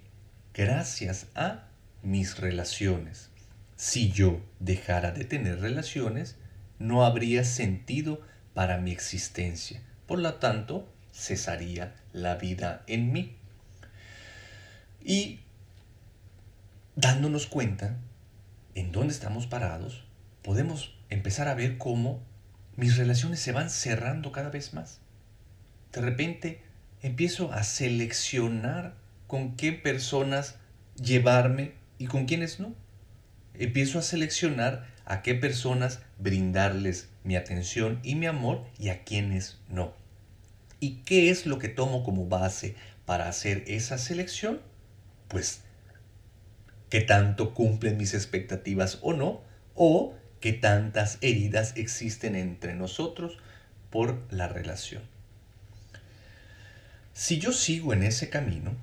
gracias 0.54 1.26
a 1.34 1.68
mis 2.02 2.38
relaciones. 2.38 3.28
Si 3.76 4.10
yo 4.10 4.40
dejara 4.58 5.10
de 5.10 5.24
tener 5.24 5.60
relaciones, 5.60 6.36
no 6.78 7.04
habría 7.04 7.44
sentido 7.44 8.20
para 8.54 8.78
mi 8.78 8.92
existencia. 8.92 9.82
Por 10.10 10.18
lo 10.18 10.34
tanto, 10.34 10.88
cesaría 11.14 11.94
la 12.12 12.34
vida 12.34 12.82
en 12.88 13.12
mí. 13.12 13.36
Y 15.04 15.38
dándonos 16.96 17.46
cuenta 17.46 17.96
en 18.74 18.90
dónde 18.90 19.14
estamos 19.14 19.46
parados, 19.46 20.02
podemos 20.42 20.98
empezar 21.10 21.46
a 21.46 21.54
ver 21.54 21.78
cómo 21.78 22.20
mis 22.74 22.96
relaciones 22.96 23.38
se 23.38 23.52
van 23.52 23.70
cerrando 23.70 24.32
cada 24.32 24.50
vez 24.50 24.74
más. 24.74 24.98
De 25.92 26.00
repente 26.00 26.60
empiezo 27.02 27.52
a 27.52 27.62
seleccionar 27.62 28.96
con 29.28 29.54
qué 29.54 29.72
personas 29.72 30.56
llevarme 31.00 31.74
y 31.98 32.06
con 32.06 32.26
quiénes 32.26 32.58
no. 32.58 32.74
Empiezo 33.54 34.00
a 34.00 34.02
seleccionar 34.02 34.88
a 35.04 35.22
qué 35.22 35.36
personas 35.36 36.00
brindarles 36.18 37.10
mi 37.22 37.36
atención 37.36 38.00
y 38.02 38.16
mi 38.16 38.26
amor 38.26 38.66
y 38.76 38.88
a 38.88 39.04
quiénes 39.04 39.60
no. 39.68 39.99
¿Y 40.80 41.02
qué 41.04 41.30
es 41.30 41.46
lo 41.46 41.58
que 41.58 41.68
tomo 41.68 42.02
como 42.02 42.26
base 42.26 42.74
para 43.04 43.28
hacer 43.28 43.64
esa 43.66 43.98
selección? 43.98 44.60
Pues 45.28 45.62
qué 46.88 47.00
tanto 47.02 47.54
cumplen 47.54 47.96
mis 47.96 48.14
expectativas 48.14 48.98
o 49.02 49.12
no, 49.12 49.42
o 49.74 50.14
qué 50.40 50.52
tantas 50.52 51.18
heridas 51.20 51.74
existen 51.76 52.34
entre 52.34 52.74
nosotros 52.74 53.38
por 53.90 54.26
la 54.30 54.48
relación. 54.48 55.02
Si 57.12 57.38
yo 57.38 57.52
sigo 57.52 57.92
en 57.92 58.02
ese 58.02 58.30
camino, 58.30 58.74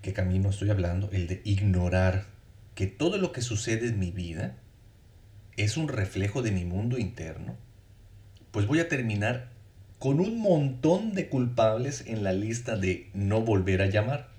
qué 0.00 0.12
camino 0.12 0.50
estoy 0.50 0.70
hablando, 0.70 1.10
el 1.12 1.26
de 1.26 1.42
ignorar 1.44 2.26
que 2.74 2.86
todo 2.86 3.18
lo 3.18 3.32
que 3.32 3.42
sucede 3.42 3.88
en 3.88 3.98
mi 3.98 4.10
vida 4.10 4.56
es 5.56 5.76
un 5.76 5.88
reflejo 5.88 6.42
de 6.42 6.52
mi 6.52 6.64
mundo 6.64 6.98
interno, 6.98 7.56
pues 8.50 8.66
voy 8.66 8.80
a 8.80 8.88
terminar 8.88 9.51
con 10.02 10.18
un 10.18 10.40
montón 10.40 11.12
de 11.12 11.28
culpables 11.28 12.02
en 12.08 12.24
la 12.24 12.32
lista 12.32 12.74
de 12.74 13.08
no 13.14 13.42
volver 13.42 13.82
a 13.82 13.86
llamar. 13.86 14.30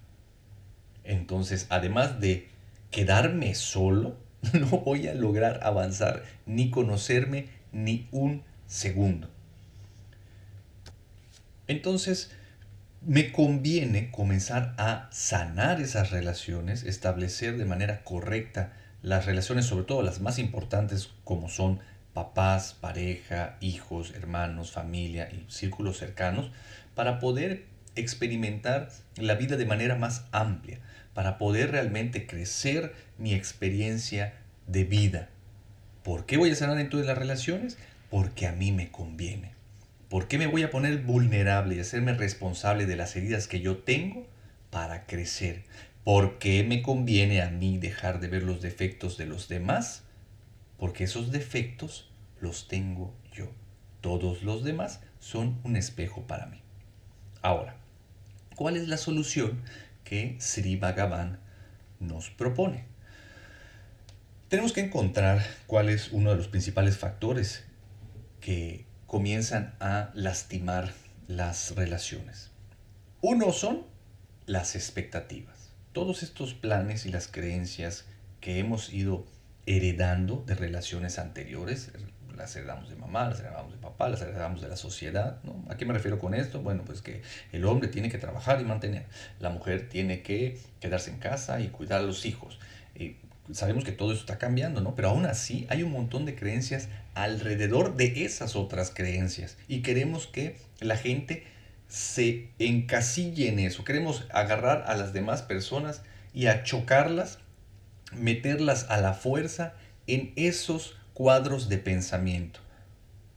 Entonces, 1.05 1.67
además 1.69 2.19
de 2.19 2.49
quedarme 2.91 3.55
solo, 3.55 4.17
no 4.51 4.67
voy 4.79 5.07
a 5.07 5.13
lograr 5.13 5.61
avanzar 5.63 6.23
ni 6.45 6.69
conocerme 6.69 7.47
ni 7.71 8.09
un 8.11 8.43
segundo. 8.67 9.29
Entonces, 11.67 12.31
me 12.99 13.31
conviene 13.31 14.11
comenzar 14.11 14.73
a 14.77 15.07
sanar 15.13 15.79
esas 15.79 16.11
relaciones, 16.11 16.83
establecer 16.83 17.57
de 17.57 17.63
manera 17.63 18.03
correcta 18.03 18.73
las 19.01 19.25
relaciones, 19.25 19.65
sobre 19.65 19.85
todo 19.85 20.01
las 20.01 20.19
más 20.19 20.39
importantes 20.39 21.11
como 21.23 21.47
son 21.47 21.79
papás, 22.13 22.77
pareja, 22.79 23.57
hijos, 23.59 24.13
hermanos, 24.15 24.71
familia 24.71 25.29
y 25.31 25.45
círculos 25.51 25.97
cercanos, 25.97 26.51
para 26.95 27.19
poder 27.19 27.65
experimentar 27.95 28.89
la 29.17 29.35
vida 29.35 29.57
de 29.57 29.65
manera 29.65 29.95
más 29.95 30.25
amplia, 30.31 30.79
para 31.13 31.37
poder 31.37 31.71
realmente 31.71 32.25
crecer 32.27 32.93
mi 33.17 33.33
experiencia 33.33 34.33
de 34.67 34.83
vida. 34.83 35.29
¿Por 36.03 36.25
qué 36.25 36.37
voy 36.37 36.51
a 36.51 36.55
sanar 36.55 36.79
en 36.79 36.89
todas 36.89 37.05
las 37.05 37.17
relaciones? 37.17 37.77
Porque 38.09 38.47
a 38.47 38.51
mí 38.51 38.71
me 38.71 38.91
conviene. 38.91 39.53
¿Por 40.09 40.27
qué 40.27 40.37
me 40.37 40.47
voy 40.47 40.63
a 40.63 40.69
poner 40.69 40.99
vulnerable 40.99 41.75
y 41.75 41.79
hacerme 41.79 42.13
responsable 42.13 42.85
de 42.85 42.95
las 42.95 43.15
heridas 43.15 43.47
que 43.47 43.61
yo 43.61 43.77
tengo? 43.77 44.27
Para 44.69 45.05
crecer. 45.05 45.63
¿Por 46.03 46.37
qué 46.37 46.63
me 46.63 46.81
conviene 46.81 47.41
a 47.41 47.49
mí 47.49 47.77
dejar 47.77 48.19
de 48.19 48.27
ver 48.27 48.43
los 48.43 48.61
defectos 48.61 49.17
de 49.17 49.25
los 49.25 49.47
demás? 49.47 50.03
Porque 50.77 51.05
esos 51.05 51.31
defectos 51.31 52.09
los 52.39 52.67
tengo 52.67 53.13
yo. 53.31 53.49
Todos 54.01 54.43
los 54.43 54.63
demás 54.63 54.99
son 55.19 55.59
un 55.63 55.75
espejo 55.75 56.27
para 56.27 56.45
mí. 56.47 56.61
Ahora, 57.41 57.77
¿cuál 58.55 58.77
es 58.77 58.87
la 58.87 58.97
solución 58.97 59.61
que 60.03 60.37
Sri 60.39 60.75
Bhagavan 60.75 61.39
nos 61.99 62.29
propone? 62.29 62.85
Tenemos 64.49 64.73
que 64.73 64.81
encontrar 64.81 65.43
cuál 65.67 65.89
es 65.89 66.11
uno 66.11 66.29
de 66.29 66.35
los 66.35 66.47
principales 66.47 66.97
factores 66.97 67.63
que 68.39 68.85
comienzan 69.07 69.73
a 69.79 70.11
lastimar 70.13 70.93
las 71.27 71.75
relaciones. 71.75 72.51
Uno 73.21 73.51
son 73.51 73.85
las 74.45 74.75
expectativas. 74.75 75.71
Todos 75.93 76.23
estos 76.23 76.53
planes 76.53 77.05
y 77.05 77.09
las 77.09 77.27
creencias 77.27 78.05
que 78.41 78.59
hemos 78.59 78.91
ido 78.93 79.25
heredando 79.65 80.43
de 80.45 80.55
relaciones 80.55 81.19
anteriores, 81.19 81.91
las 82.35 82.55
heredamos 82.55 82.89
de 82.89 82.95
mamá, 82.95 83.29
las 83.29 83.39
heredamos 83.39 83.73
de 83.73 83.77
papá, 83.77 84.09
las 84.09 84.21
heredamos 84.21 84.61
de 84.61 84.67
la 84.67 84.75
sociedad. 84.75 85.39
¿no? 85.43 85.63
¿A 85.69 85.77
qué 85.77 85.85
me 85.85 85.93
refiero 85.93 86.19
con 86.19 86.33
esto? 86.33 86.61
Bueno, 86.61 86.83
pues 86.85 87.01
que 87.01 87.21
el 87.51 87.65
hombre 87.65 87.87
tiene 87.87 88.09
que 88.09 88.17
trabajar 88.17 88.59
y 88.59 88.65
mantener, 88.65 89.05
la 89.39 89.49
mujer 89.49 89.89
tiene 89.89 90.21
que 90.21 90.59
quedarse 90.79 91.11
en 91.11 91.19
casa 91.19 91.59
y 91.59 91.67
cuidar 91.67 91.99
a 91.99 92.03
los 92.03 92.25
hijos. 92.25 92.59
Y 92.95 93.17
sabemos 93.51 93.83
que 93.83 93.91
todo 93.91 94.11
eso 94.11 94.21
está 94.21 94.37
cambiando, 94.37 94.81
¿no? 94.81 94.95
Pero 94.95 95.09
aún 95.09 95.25
así 95.25 95.65
hay 95.69 95.83
un 95.83 95.91
montón 95.91 96.25
de 96.25 96.35
creencias 96.35 96.89
alrededor 97.13 97.95
de 97.95 98.25
esas 98.25 98.55
otras 98.55 98.91
creencias 98.91 99.57
y 99.67 99.81
queremos 99.81 100.27
que 100.27 100.57
la 100.79 100.97
gente 100.97 101.43
se 101.87 102.49
encasille 102.59 103.49
en 103.49 103.59
eso. 103.59 103.83
Queremos 103.83 104.25
agarrar 104.31 104.85
a 104.87 104.95
las 104.95 105.13
demás 105.13 105.43
personas 105.43 106.01
y 106.33 106.47
a 106.47 106.63
chocarlas, 106.63 107.37
meterlas 108.17 108.87
a 108.89 108.97
la 108.97 109.13
fuerza 109.13 109.73
en 110.07 110.33
esos 110.35 110.97
cuadros 111.13 111.69
de 111.69 111.77
pensamiento. 111.77 112.59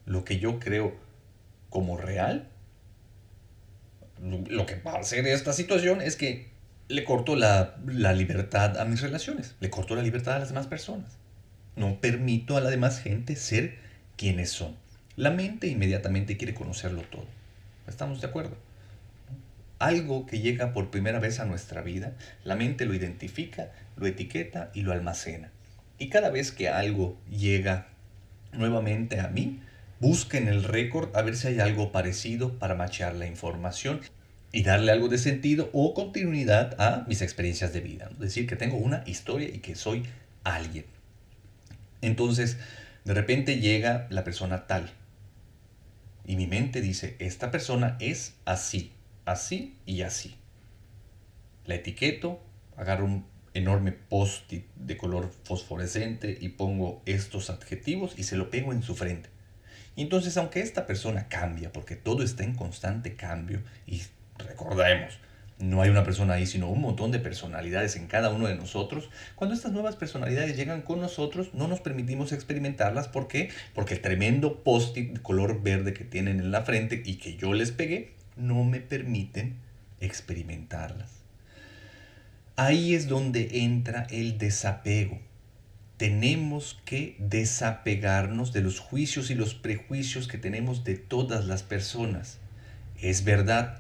Lo 0.05 0.25
que 0.25 0.39
yo 0.39 0.59
creo 0.59 0.97
como 1.71 1.97
real, 1.97 2.49
lo 4.21 4.67
que 4.67 4.81
va 4.81 4.93
a 4.93 5.01
hacer 5.01 5.27
esta 5.27 5.53
situación 5.53 6.01
es 6.01 6.17
que 6.17 6.57
le 6.89 7.05
corto 7.05 7.37
la, 7.37 7.77
libertad 7.85 8.79
a 8.79 8.85
mis 8.85 9.01
relaciones, 9.01 9.55
le 9.61 9.71
corto 9.71 9.95
la 9.95 10.03
libertad 10.03 10.37
a 10.37 10.39
las 10.39 10.49
demás 10.49 10.67
personas. 10.67 11.19
No 11.75 12.01
permito 12.01 12.57
a 12.57 12.61
la 12.61 12.71
demás 12.71 13.01
gente 13.01 13.37
ser 13.37 13.79
quienes 14.17 14.51
son. 14.51 14.77
La 15.17 15.31
mente 15.31 15.67
inmediatamente 15.67 16.37
quiere 16.37 16.55
conocerlo 16.55 17.03
todo. 17.03 17.27
¿Estamos 17.87 18.21
de 18.21 18.29
acuerdo? 18.29 18.57
Algo 19.79 20.27
que 20.27 20.41
llega 20.41 20.73
por 20.73 20.91
primera 20.91 21.19
vez 21.19 21.41
a 21.41 21.45
nuestra 21.45 21.83
vida, 21.83 22.13
la 22.45 22.57
mente 22.57 22.87
lo 22.87 22.95
identifica, 22.95 23.71
lo 23.97 24.07
etiqueta 24.07 24.71
y 24.75 24.83
lo 24.83 24.93
almacena. 24.93 25.51
Y 25.99 26.09
cada 26.09 26.31
vez 26.31 26.53
que 26.53 26.69
algo 26.69 27.19
llega 27.29 27.89
nuevamente 28.53 29.21
a 29.21 29.29
mí, 29.29 29.61
busquen 30.01 30.49
el 30.49 30.65
récord 30.65 31.15
a 31.17 31.23
ver 31.23 31.37
si 31.37 31.49
hay 31.49 31.61
algo 31.61 31.93
parecido 31.93 32.59
para 32.59 32.75
machear 32.75 33.15
la 33.15 33.27
información 33.27 34.01
y 34.53 34.63
darle 34.63 34.93
algo 34.93 35.09
de 35.09 35.19
sentido 35.19 35.71
o 35.73 35.95
continuidad 35.95 36.81
a 36.81 37.05
mis 37.09 37.23
experiencias 37.23 37.73
de 37.73 37.81
vida. 37.81 38.09
Es 38.13 38.19
decir, 38.19 38.47
que 38.47 38.57
tengo 38.57 38.77
una 38.77 39.03
historia 39.07 39.49
y 39.49 39.59
que 39.59 39.75
soy 39.75 40.05
alguien. 40.45 40.85
Entonces, 42.01 42.59
de 43.05 43.15
repente 43.15 43.59
llega 43.59 44.07
la 44.11 44.25
persona 44.25 44.67
tal. 44.67 44.91
Y 46.27 46.37
mi 46.37 46.47
mente 46.47 46.81
dice, 46.81 47.17
esta 47.19 47.51
persona 47.51 47.97
es 48.01 48.35
así, 48.45 48.93
así 49.25 49.77
y 49.87 50.03
así. 50.03 50.37
La 51.65 51.77
etiqueto, 51.77 52.43
agarro 52.77 53.05
un 53.05 53.27
enorme 53.57 53.93
post-it 53.93 54.67
de 54.77 54.97
color 54.97 55.31
fosforescente 55.45 56.37
y 56.41 56.51
pongo 56.51 57.03
estos 57.07 57.51
adjetivos 57.51 58.15
y 58.17 58.25
se 58.25 58.37
lo 58.37 58.51
pego 58.51 58.73
en 58.73 58.83
su 58.83 58.95
frente. 58.95 59.31
Entonces, 59.97 60.37
aunque 60.37 60.61
esta 60.61 60.87
persona 60.87 61.29
cambia, 61.29 61.73
porque 61.73 61.97
todo 61.97 62.23
está 62.23 62.45
en 62.45 62.55
constante 62.55 63.17
cambio 63.17 63.63
y 63.87 64.03
recordemos, 64.37 65.19
no 65.59 65.81
hay 65.81 65.89
una 65.89 66.05
persona 66.05 66.35
ahí, 66.35 66.45
sino 66.45 66.69
un 66.69 66.83
montón 66.83 67.13
de 67.13 67.19
personalidades 67.19 67.97
en 67.97 68.09
cada 68.09 68.29
uno 68.29 68.47
de 68.47 68.57
nosotros. 68.57 69.09
Cuando 69.37 69.55
estas 69.55 69.73
nuevas 69.73 69.97
personalidades 69.97 70.55
llegan 70.55 70.83
con 70.83 71.01
nosotros, 71.01 71.55
no 71.55 71.67
nos 71.67 71.81
permitimos 71.81 72.33
experimentarlas. 72.33 73.09
¿Por 73.09 73.27
qué? 73.27 73.49
Porque 73.75 73.95
el 73.95 74.03
tremendo 74.03 74.63
post-it 74.63 75.13
de 75.15 75.23
color 75.23 75.63
verde 75.63 75.95
que 75.95 76.05
tienen 76.05 76.41
en 76.41 76.51
la 76.51 76.63
frente 76.63 77.03
y 77.03 77.15
que 77.15 77.37
yo 77.37 77.55
les 77.55 77.71
pegué, 77.71 78.13
no 78.37 78.65
me 78.65 78.81
permiten 78.81 79.57
experimentarlas. 80.01 81.26
Ahí 82.59 82.95
es 82.95 83.07
donde 83.07 83.51
entra 83.53 84.07
el 84.09 84.39
desapego. 84.39 85.21
Tenemos 85.99 86.81
que 86.87 87.15
desapegarnos 87.19 88.55
de 88.55 88.63
los 88.63 88.81
juicios 88.81 89.31
y 89.31 89.35
los 89.35 89.55
prejuicios 89.55 90.27
que 90.27 90.39
tenemos 90.39 90.83
de 90.83 90.95
todas 90.95 91.45
las 91.45 91.63
personas. 91.63 92.39
Es 92.99 93.25
verdad, 93.25 93.79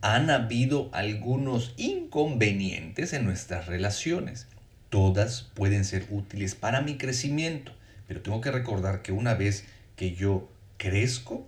han 0.00 0.30
habido 0.30 0.90
algunos 0.92 1.72
inconvenientes 1.76 3.12
en 3.12 3.24
nuestras 3.24 3.66
relaciones. 3.66 4.48
Todas 4.90 5.42
pueden 5.54 5.84
ser 5.84 6.08
útiles 6.10 6.56
para 6.56 6.80
mi 6.80 6.98
crecimiento, 6.98 7.70
pero 8.08 8.22
tengo 8.22 8.40
que 8.40 8.50
recordar 8.50 9.02
que 9.02 9.12
una 9.12 9.34
vez 9.34 9.66
que 9.94 10.16
yo 10.16 10.50
crezco, 10.78 11.46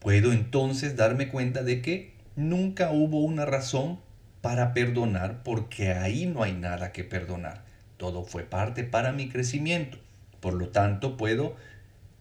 puedo 0.00 0.32
entonces 0.32 0.96
darme 0.96 1.28
cuenta 1.28 1.62
de 1.62 1.80
que 1.80 2.14
nunca 2.34 2.90
hubo 2.90 3.22
una 3.22 3.44
razón 3.44 4.00
para 4.48 4.72
perdonar 4.72 5.42
porque 5.42 5.92
ahí 5.92 6.24
no 6.24 6.42
hay 6.42 6.54
nada 6.54 6.90
que 6.90 7.04
perdonar. 7.04 7.64
Todo 7.98 8.24
fue 8.24 8.44
parte 8.44 8.82
para 8.82 9.12
mi 9.12 9.28
crecimiento. 9.28 9.98
Por 10.40 10.54
lo 10.54 10.70
tanto, 10.70 11.18
puedo 11.18 11.54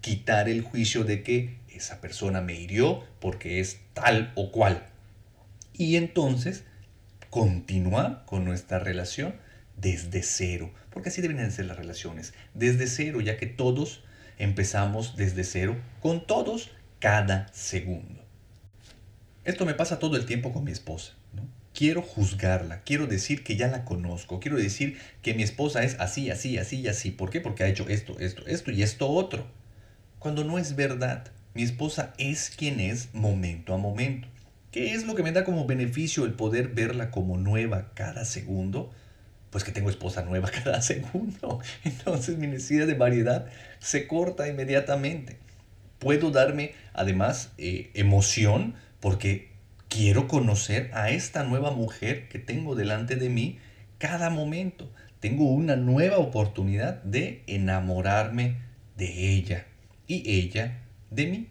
quitar 0.01 0.49
el 0.49 0.61
juicio 0.61 1.05
de 1.05 1.23
que 1.23 1.57
esa 1.69 2.01
persona 2.01 2.41
me 2.41 2.53
hirió 2.55 3.01
porque 3.21 3.61
es 3.61 3.79
tal 3.93 4.33
o 4.35 4.51
cual 4.51 4.87
y 5.71 5.95
entonces 5.95 6.65
continuar 7.29 8.25
con 8.25 8.43
nuestra 8.43 8.77
relación 8.77 9.33
desde 9.77 10.21
cero, 10.21 10.69
porque 10.89 11.07
así 11.07 11.21
deben 11.21 11.49
ser 11.49 11.63
las 11.63 11.77
relaciones, 11.77 12.33
desde 12.53 12.87
cero, 12.87 13.21
ya 13.21 13.37
que 13.37 13.45
todos 13.45 14.03
empezamos 14.37 15.15
desde 15.15 15.45
cero 15.45 15.77
con 16.01 16.27
todos 16.27 16.71
cada 16.99 17.47
segundo. 17.53 18.21
Esto 19.45 19.65
me 19.65 19.75
pasa 19.75 19.97
todo 19.97 20.17
el 20.17 20.25
tiempo 20.25 20.51
con 20.51 20.65
mi 20.65 20.73
esposa. 20.73 21.16
Quiero 21.77 22.01
juzgarla, 22.01 22.81
quiero 22.81 23.05
decir 23.05 23.43
que 23.43 23.55
ya 23.55 23.67
la 23.67 23.85
conozco, 23.85 24.39
quiero 24.39 24.57
decir 24.57 24.97
que 25.21 25.35
mi 25.35 25.43
esposa 25.43 25.83
es 25.83 25.95
así, 25.99 26.31
así, 26.31 26.57
así 26.57 26.79
y 26.81 26.87
así. 26.87 27.11
¿Por 27.11 27.29
qué? 27.29 27.39
Porque 27.39 27.63
ha 27.63 27.67
hecho 27.67 27.87
esto, 27.87 28.17
esto, 28.17 28.47
esto 28.47 28.71
y 28.71 28.81
esto 28.81 29.07
otro. 29.07 29.45
Cuando 30.17 30.43
no 30.43 30.57
es 30.57 30.75
verdad, 30.75 31.31
mi 31.53 31.61
esposa 31.61 32.15
es 32.17 32.49
quien 32.49 32.79
es 32.79 33.13
momento 33.13 33.75
a 33.75 33.77
momento. 33.77 34.27
¿Qué 34.71 34.95
es 34.95 35.05
lo 35.05 35.13
que 35.13 35.21
me 35.21 35.31
da 35.31 35.43
como 35.43 35.67
beneficio 35.67 36.25
el 36.25 36.33
poder 36.33 36.69
verla 36.69 37.11
como 37.11 37.37
nueva 37.37 37.91
cada 37.93 38.25
segundo? 38.25 38.89
Pues 39.51 39.63
que 39.63 39.71
tengo 39.71 39.91
esposa 39.91 40.23
nueva 40.23 40.49
cada 40.63 40.81
segundo. 40.81 41.59
Entonces 41.83 42.39
mi 42.39 42.47
necesidad 42.47 42.87
de 42.87 42.95
variedad 42.95 43.45
se 43.77 44.07
corta 44.07 44.47
inmediatamente. 44.47 45.37
Puedo 45.99 46.31
darme 46.31 46.73
además 46.93 47.51
eh, 47.59 47.91
emoción 47.93 48.73
porque 48.99 49.56
quiero 49.97 50.27
conocer 50.27 50.91
a 50.93 51.09
esta 51.09 51.43
nueva 51.43 51.71
mujer 51.71 52.29
que 52.29 52.37
tengo 52.37 52.75
delante 52.75 53.15
de 53.15 53.29
mí 53.29 53.57
cada 53.97 54.29
momento. 54.29 54.93
Tengo 55.19 55.45
una 55.49 55.75
nueva 55.75 56.19
oportunidad 56.19 57.01
de 57.01 57.41
enamorarme 57.47 58.57
de 58.95 59.33
ella 59.33 59.65
y 60.05 60.29
ella 60.29 60.83
de 61.09 61.25
mí. 61.25 61.47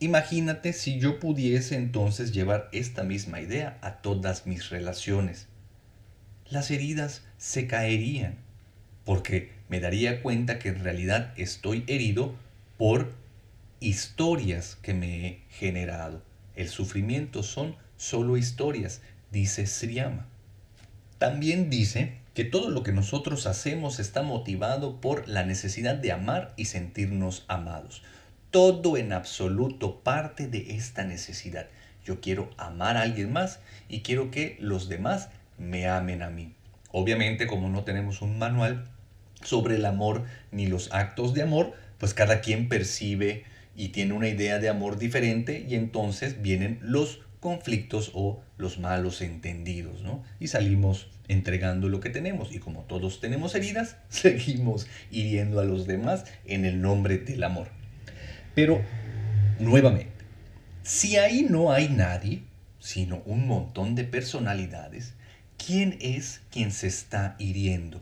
Imagínate 0.00 0.72
si 0.72 0.98
yo 0.98 1.20
pudiese 1.20 1.76
entonces 1.76 2.32
llevar 2.32 2.70
esta 2.72 3.04
misma 3.04 3.42
idea 3.42 3.76
a 3.82 3.96
todas 3.96 4.46
mis 4.46 4.70
relaciones. 4.70 5.46
Las 6.48 6.70
heridas 6.70 7.26
se 7.36 7.66
caerían 7.66 8.38
porque 9.04 9.52
me 9.68 9.80
daría 9.80 10.22
cuenta 10.22 10.58
que 10.58 10.70
en 10.70 10.82
realidad 10.82 11.34
estoy 11.36 11.84
herido 11.88 12.36
por 12.78 13.12
historias 13.80 14.78
que 14.80 14.94
me 14.94 15.26
he 15.26 15.40
generado. 15.50 16.22
El 16.56 16.68
sufrimiento 16.68 17.42
son 17.42 17.76
solo 17.96 18.36
historias, 18.36 19.02
dice 19.30 19.66
Sriyama. 19.66 20.26
También 21.18 21.70
dice 21.70 22.18
que 22.34 22.44
todo 22.44 22.70
lo 22.70 22.82
que 22.82 22.92
nosotros 22.92 23.46
hacemos 23.46 23.98
está 23.98 24.22
motivado 24.22 25.00
por 25.00 25.28
la 25.28 25.44
necesidad 25.44 25.94
de 25.94 26.12
amar 26.12 26.52
y 26.56 26.66
sentirnos 26.66 27.44
amados. 27.48 28.02
Todo 28.50 28.96
en 28.96 29.12
absoluto 29.12 30.00
parte 30.00 30.48
de 30.48 30.74
esta 30.76 31.04
necesidad. 31.04 31.68
Yo 32.04 32.20
quiero 32.20 32.50
amar 32.56 32.96
a 32.96 33.02
alguien 33.02 33.32
más 33.32 33.60
y 33.88 34.00
quiero 34.00 34.30
que 34.30 34.56
los 34.60 34.88
demás 34.88 35.28
me 35.58 35.88
amen 35.88 36.22
a 36.22 36.30
mí. 36.30 36.54
Obviamente, 36.92 37.46
como 37.46 37.68
no 37.68 37.84
tenemos 37.84 38.22
un 38.22 38.38
manual 38.38 38.88
sobre 39.42 39.76
el 39.76 39.84
amor 39.84 40.24
ni 40.52 40.66
los 40.66 40.92
actos 40.92 41.34
de 41.34 41.42
amor, 41.42 41.74
pues 41.98 42.14
cada 42.14 42.40
quien 42.40 42.68
percibe 42.68 43.44
y 43.76 43.88
tiene 43.88 44.14
una 44.14 44.28
idea 44.28 44.58
de 44.58 44.68
amor 44.68 44.98
diferente 44.98 45.64
y 45.68 45.74
entonces 45.74 46.42
vienen 46.42 46.78
los 46.82 47.20
conflictos 47.40 48.10
o 48.14 48.42
los 48.56 48.78
malos 48.78 49.20
entendidos, 49.20 50.02
¿no? 50.02 50.24
Y 50.40 50.48
salimos 50.48 51.10
entregando 51.28 51.88
lo 51.88 52.00
que 52.00 52.10
tenemos 52.10 52.52
y 52.52 52.58
como 52.58 52.82
todos 52.82 53.20
tenemos 53.20 53.54
heridas, 53.54 53.96
seguimos 54.08 54.86
hiriendo 55.10 55.60
a 55.60 55.64
los 55.64 55.86
demás 55.86 56.24
en 56.44 56.64
el 56.64 56.80
nombre 56.80 57.18
del 57.18 57.44
amor. 57.44 57.68
Pero, 58.54 58.80
nuevamente, 59.60 60.24
si 60.82 61.16
ahí 61.16 61.46
no 61.48 61.72
hay 61.72 61.88
nadie, 61.88 62.42
sino 62.78 63.22
un 63.26 63.46
montón 63.46 63.94
de 63.94 64.04
personalidades, 64.04 65.14
¿quién 65.58 65.98
es 66.00 66.40
quien 66.50 66.70
se 66.70 66.86
está 66.86 67.36
hiriendo? 67.38 68.00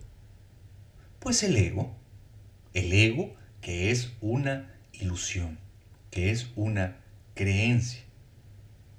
Pues 1.19 1.43
el 1.43 1.57
ego. 1.57 1.97
El 2.75 2.93
ego 2.93 3.35
que 3.61 3.91
es 3.91 4.13
una 4.21 4.75
ilusión, 4.93 5.59
que 6.15 6.31
es 6.31 6.53
una 6.55 6.99
creencia. 7.35 8.03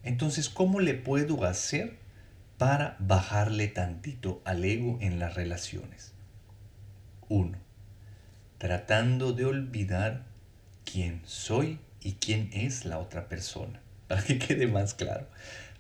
Entonces, 0.04 0.50
¿cómo 0.50 0.82
le 0.82 0.96
puedo 0.96 1.46
hacer 1.46 1.98
para 2.58 2.98
bajarle 3.00 3.70
tantito 3.70 4.42
al 4.44 4.66
ego 4.66 4.98
en 5.00 5.18
las 5.18 5.34
relaciones? 5.34 6.12
Uno, 7.30 7.58
tratando 8.58 9.32
de 9.32 9.46
olvidar 9.46 10.26
quién 10.84 11.22
soy 11.24 11.80
y 12.02 12.16
quién 12.16 12.50
es 12.52 12.84
la 12.84 13.00
otra 13.00 13.30
persona. 13.30 13.80
Para 14.10 14.22
que 14.22 14.38
quede 14.38 14.68
más 14.68 14.94
claro. 14.94 15.26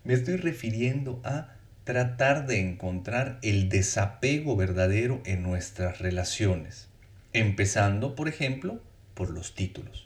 Me 0.06 0.14
estoy 0.14 0.38
refiriendo 0.38 1.20
a 1.26 1.50
tratar 1.84 2.48
de 2.48 2.62
encontrar 2.62 3.40
el 3.42 3.68
desapego 3.68 4.56
verdadero 4.56 5.22
en 5.26 5.44
nuestras 5.44 6.00
relaciones. 6.00 6.88
Empezando, 7.34 8.16
por 8.16 8.30
ejemplo, 8.30 8.82
por 9.16 9.32
los 9.32 9.54
títulos. 9.54 10.05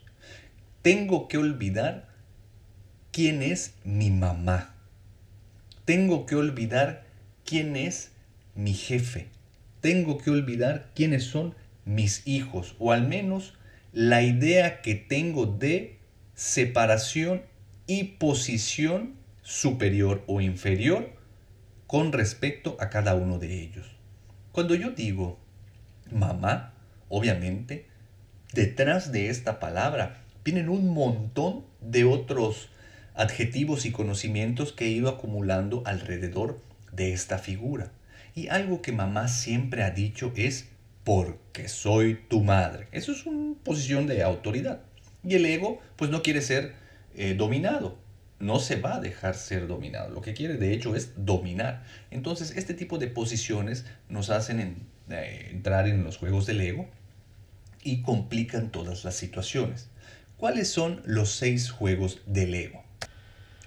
Tengo 0.90 1.28
que 1.28 1.38
olvidar 1.38 2.08
quién 3.12 3.44
es 3.44 3.76
mi 3.84 4.10
mamá. 4.10 4.74
Tengo 5.86 6.26
que 6.26 6.34
olvidar 6.34 7.06
quién 7.46 7.76
es 7.76 8.12
mi 8.56 8.74
jefe. 8.74 9.28
Tengo 9.82 10.18
que 10.18 10.32
olvidar 10.32 10.90
quiénes 10.96 11.26
son 11.26 11.54
mis 11.86 12.26
hijos, 12.26 12.76
o 12.80 12.92
al 12.92 13.08
menos 13.08 13.54
la 13.94 14.24
idea 14.24 14.82
que 14.82 14.96
tengo 14.96 15.46
de 15.46 16.00
separación 16.34 17.44
y 17.86 18.06
posición 18.06 19.14
superior 19.44 20.24
o 20.26 20.42
inferior 20.42 21.14
con 21.86 22.12
respecto 22.12 22.78
a 22.80 22.90
cada 22.90 23.14
uno 23.14 23.38
de 23.38 23.62
ellos. 23.62 23.96
Cuando 24.52 24.74
yo 24.74 24.90
digo 24.90 25.40
mamá, 26.12 26.74
obviamente, 27.10 27.86
detrás 28.54 29.12
de 29.12 29.30
esta 29.30 29.60
palabra 29.60 30.26
vienen 30.44 30.70
un 30.70 30.94
montón 30.94 31.66
de 31.82 32.04
otros 32.04 32.70
adjetivos 33.16 33.86
y 33.86 33.92
conocimientos 33.92 34.74
que 34.74 34.86
he 34.86 34.90
ido 34.90 35.10
acumulando 35.10 35.84
alrededor 35.86 36.62
de 36.92 37.14
esta 37.14 37.38
figura. 37.38 37.92
Y 38.36 38.48
algo 38.48 38.82
que 38.82 38.92
mamá 38.92 39.28
siempre 39.28 39.84
ha 39.84 39.92
dicho 39.92 40.32
es 40.36 40.70
porque 41.04 41.68
soy 41.68 42.16
tu 42.30 42.44
madre. 42.44 42.88
Eso 42.92 43.12
es 43.12 43.26
una 43.26 43.56
posición 43.64 44.08
de 44.08 44.24
autoridad. 44.24 44.82
Y 45.24 45.36
el 45.36 45.46
ego 45.46 45.80
pues 45.96 46.12
no 46.12 46.22
quiere 46.22 46.42
ser 46.42 46.76
eh, 47.16 47.34
dominado 47.34 47.98
no 48.40 48.60
se 48.60 48.78
va 48.78 48.96
a 48.96 49.00
dejar 49.00 49.36
ser 49.36 49.68
dominado. 49.68 50.10
Lo 50.10 50.22
que 50.22 50.34
quiere 50.34 50.56
de 50.56 50.74
hecho 50.74 50.96
es 50.96 51.12
dominar. 51.18 51.84
Entonces 52.10 52.54
este 52.56 52.74
tipo 52.74 52.98
de 52.98 53.08
posiciones 53.08 53.86
nos 54.08 54.30
hacen 54.30 54.88
eh, 55.10 55.50
entrar 55.52 55.88
en 55.88 56.04
los 56.04 56.18
juegos 56.18 56.46
del 56.46 56.62
ego 56.62 56.88
y 57.84 58.02
complican 58.02 58.72
todas 58.72 59.04
las 59.04 59.16
situaciones. 59.16 59.89
¿Cuáles 60.40 60.70
son 60.70 61.02
los 61.04 61.32
seis 61.32 61.70
juegos 61.70 62.22
del 62.26 62.56
ego? 62.56 62.82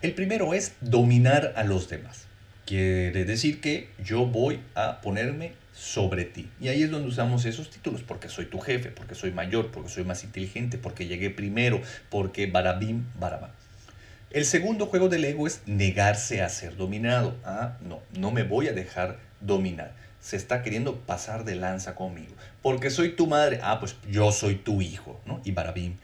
El 0.00 0.14
primero 0.14 0.54
es 0.54 0.72
dominar 0.80 1.52
a 1.54 1.64
los 1.64 1.90
demás. 1.90 2.24
Quiere 2.64 3.26
decir 3.26 3.60
que 3.60 3.90
yo 4.02 4.24
voy 4.24 4.58
a 4.74 5.02
ponerme 5.02 5.52
sobre 5.74 6.24
ti. 6.24 6.48
Y 6.62 6.68
ahí 6.68 6.82
es 6.82 6.90
donde 6.90 7.08
usamos 7.08 7.44
esos 7.44 7.68
títulos, 7.68 8.02
porque 8.02 8.30
soy 8.30 8.46
tu 8.46 8.58
jefe, 8.58 8.88
porque 8.88 9.14
soy 9.14 9.32
mayor, 9.32 9.70
porque 9.70 9.90
soy 9.90 10.04
más 10.04 10.24
inteligente, 10.24 10.78
porque 10.78 11.06
llegué 11.06 11.28
primero, 11.28 11.82
porque 12.08 12.46
barabim, 12.46 13.04
barabam. 13.20 13.50
El 14.30 14.46
segundo 14.46 14.86
juego 14.86 15.10
del 15.10 15.26
ego 15.26 15.46
es 15.46 15.60
negarse 15.66 16.40
a 16.40 16.48
ser 16.48 16.78
dominado. 16.78 17.36
Ah, 17.44 17.76
no, 17.82 18.00
no 18.18 18.30
me 18.30 18.44
voy 18.44 18.68
a 18.68 18.72
dejar 18.72 19.18
dominar. 19.42 19.92
Se 20.20 20.36
está 20.36 20.62
queriendo 20.62 21.00
pasar 21.00 21.44
de 21.44 21.54
lanza 21.54 21.94
conmigo. 21.94 22.32
Porque 22.62 22.88
soy 22.88 23.10
tu 23.10 23.26
madre. 23.26 23.60
Ah, 23.62 23.78
pues 23.78 23.94
yo 24.10 24.32
soy 24.32 24.54
tu 24.54 24.80
hijo, 24.80 25.20
¿no? 25.26 25.42
Y 25.44 25.50
barabim, 25.50 25.98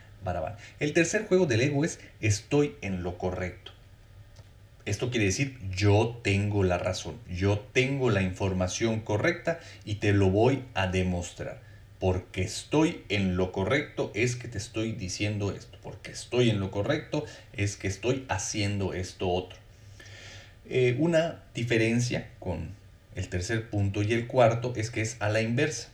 El 0.79 0.93
tercer 0.93 1.27
juego 1.27 1.47
del 1.47 1.63
ego 1.63 1.85
es 1.85 2.01
estoy 2.21 2.75
en 2.83 3.03
lo 3.03 3.19
correcto. 3.19 3.73
Esto 4.85 5.11
quiere 5.11 5.27
decir 5.27 5.59
yo 5.75 6.21
tengo 6.23 6.65
la 6.65 6.79
razón, 6.79 7.19
yo 7.29 7.59
tengo 7.73 8.11
la 8.11 8.23
información 8.23 9.01
correcta 9.01 9.61
y 9.85 9.97
te 9.97 10.13
lo 10.13 10.31
voy 10.31 10.65
a 10.75 10.87
demostrar 10.87 11.61
porque 11.99 12.43
estoy 12.43 13.03
en 13.09 13.37
lo 13.37 13.53
correcto 13.53 14.13
es 14.15 14.37
que 14.37 14.49
te 14.49 14.59
estoy 14.59 14.93
diciendo 14.93 15.53
esto, 15.53 15.79
porque 15.83 16.13
estoy 16.13 16.51
en 16.51 16.61
lo 16.61 16.71
correcto 16.71 17.25
es 17.53 17.77
que 17.77 17.89
estoy 17.89 18.25
haciendo 18.29 18.95
esto 18.95 19.29
otro. 19.29 19.59
Eh, 20.69 20.97
una 20.99 21.43
diferencia 21.55 22.29
con 22.39 22.71
el 23.15 23.29
tercer 23.29 23.69
punto 23.69 24.03
y 24.03 24.13
el 24.13 24.27
cuarto 24.27 24.73
es 24.77 24.91
que 24.91 25.01
es 25.01 25.17
a 25.21 25.29
la 25.29 25.41
inversa. 25.41 25.89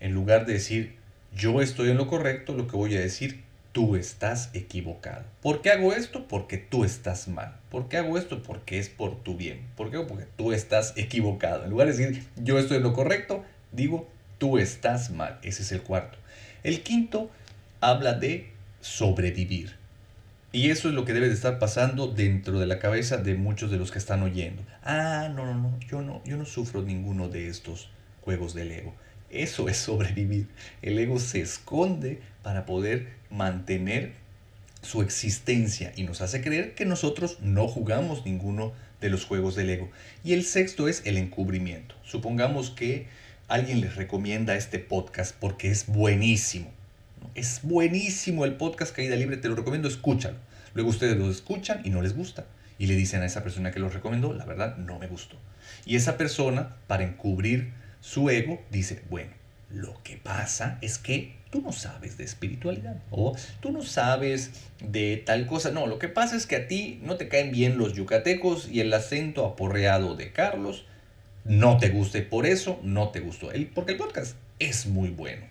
En 0.00 0.12
lugar 0.12 0.46
de 0.46 0.54
decir 0.54 0.96
yo 1.36 1.60
estoy 1.60 1.90
en 1.90 1.96
lo 1.96 2.06
correcto, 2.06 2.54
lo 2.54 2.66
que 2.66 2.76
voy 2.76 2.96
a 2.96 3.00
decir 3.00 3.42
tú 3.72 3.96
estás 3.96 4.50
equivocado. 4.54 5.24
¿Por 5.42 5.60
qué 5.60 5.70
hago 5.70 5.92
esto? 5.92 6.28
Porque 6.28 6.58
tú 6.58 6.84
estás 6.84 7.26
mal. 7.26 7.56
¿Por 7.70 7.88
qué 7.88 7.96
hago 7.96 8.16
esto? 8.16 8.42
Porque 8.42 8.78
es 8.78 8.88
por 8.88 9.22
tu 9.24 9.36
bien. 9.36 9.66
¿Por 9.76 9.90
qué? 9.90 9.98
Porque 9.98 10.26
tú 10.36 10.52
estás 10.52 10.92
equivocado. 10.96 11.64
En 11.64 11.70
lugar 11.70 11.88
de 11.88 11.96
decir 11.96 12.24
yo 12.36 12.58
estoy 12.58 12.76
en 12.76 12.84
lo 12.84 12.92
correcto, 12.92 13.44
digo 13.72 14.08
tú 14.38 14.58
estás 14.58 15.10
mal. 15.10 15.40
Ese 15.42 15.62
es 15.62 15.72
el 15.72 15.82
cuarto. 15.82 16.18
El 16.62 16.82
quinto 16.82 17.30
habla 17.80 18.14
de 18.14 18.52
sobrevivir. 18.80 19.76
Y 20.52 20.70
eso 20.70 20.88
es 20.88 20.94
lo 20.94 21.04
que 21.04 21.12
debe 21.12 21.26
de 21.26 21.34
estar 21.34 21.58
pasando 21.58 22.06
dentro 22.06 22.60
de 22.60 22.66
la 22.66 22.78
cabeza 22.78 23.16
de 23.16 23.34
muchos 23.34 23.72
de 23.72 23.76
los 23.76 23.90
que 23.90 23.98
están 23.98 24.22
oyendo. 24.22 24.62
Ah, 24.84 25.28
no, 25.34 25.46
no, 25.46 25.54
no, 25.54 25.80
yo 25.80 26.00
no, 26.00 26.22
yo 26.24 26.36
no 26.36 26.44
sufro 26.44 26.80
ninguno 26.80 27.28
de 27.28 27.48
estos 27.48 27.90
juegos 28.20 28.54
del 28.54 28.70
ego. 28.70 28.94
Eso 29.34 29.68
es 29.68 29.76
sobrevivir. 29.76 30.46
El 30.80 30.96
ego 30.96 31.18
se 31.18 31.40
esconde 31.40 32.20
para 32.42 32.64
poder 32.64 33.08
mantener 33.30 34.12
su 34.80 35.02
existencia 35.02 35.92
y 35.96 36.04
nos 36.04 36.20
hace 36.20 36.40
creer 36.40 36.74
que 36.74 36.84
nosotros 36.84 37.38
no 37.40 37.66
jugamos 37.66 38.24
ninguno 38.24 38.72
de 39.00 39.10
los 39.10 39.24
juegos 39.24 39.56
del 39.56 39.70
ego. 39.70 39.90
Y 40.22 40.34
el 40.34 40.44
sexto 40.44 40.86
es 40.86 41.02
el 41.04 41.16
encubrimiento. 41.16 41.96
Supongamos 42.04 42.70
que 42.70 43.08
alguien 43.48 43.80
les 43.80 43.96
recomienda 43.96 44.54
este 44.54 44.78
podcast 44.78 45.34
porque 45.40 45.68
es 45.68 45.86
buenísimo. 45.88 46.70
Es 47.34 47.60
buenísimo 47.64 48.44
el 48.44 48.54
podcast 48.54 48.94
Caída 48.94 49.16
Libre, 49.16 49.36
te 49.36 49.48
lo 49.48 49.56
recomiendo, 49.56 49.88
escúchalo. 49.88 50.36
Luego 50.74 50.90
ustedes 50.90 51.16
lo 51.16 51.28
escuchan 51.28 51.80
y 51.82 51.90
no 51.90 52.02
les 52.02 52.14
gusta. 52.14 52.46
Y 52.78 52.86
le 52.86 52.94
dicen 52.94 53.22
a 53.22 53.26
esa 53.26 53.42
persona 53.42 53.72
que 53.72 53.80
lo 53.80 53.88
recomendó, 53.88 54.32
la 54.32 54.44
verdad 54.44 54.76
no 54.76 55.00
me 55.00 55.08
gustó. 55.08 55.36
Y 55.86 55.96
esa 55.96 56.16
persona, 56.16 56.76
para 56.86 57.02
encubrir 57.02 57.72
su 58.04 58.28
ego, 58.28 58.60
dice, 58.70 59.00
bueno, 59.08 59.30
Lo 59.70 60.00
que 60.04 60.18
pasa 60.18 60.78
es 60.82 60.98
que 60.98 61.36
tú 61.50 61.62
no 61.62 61.72
sabes 61.72 62.18
de 62.18 62.24
espiritualidad 62.24 63.02
o 63.10 63.34
tú 63.60 63.72
no 63.72 63.82
sabes 63.82 64.50
de 64.78 65.22
tal 65.24 65.46
cosa. 65.46 65.70
No, 65.70 65.86
lo 65.86 65.98
que 65.98 66.08
pasa 66.08 66.36
es 66.36 66.46
que 66.46 66.56
a 66.56 66.68
ti 66.68 67.00
no 67.02 67.16
te 67.16 67.28
caen 67.28 67.50
bien 67.50 67.78
los 67.78 67.94
yucatecos 67.94 68.68
y 68.70 68.80
el 68.80 68.92
acento 68.92 69.46
aporreado 69.46 70.16
de 70.16 70.32
Carlos 70.32 70.84
no 71.44 71.78
te 71.78 71.88
guste. 71.88 72.20
Por 72.20 72.44
eso 72.44 72.78
no 72.82 73.08
te 73.08 73.20
gustó. 73.20 73.50
El, 73.52 73.68
porque 73.68 73.92
el 73.92 73.98
podcast 73.98 74.36
es 74.58 74.86
muy 74.86 75.08
bueno. 75.08 75.46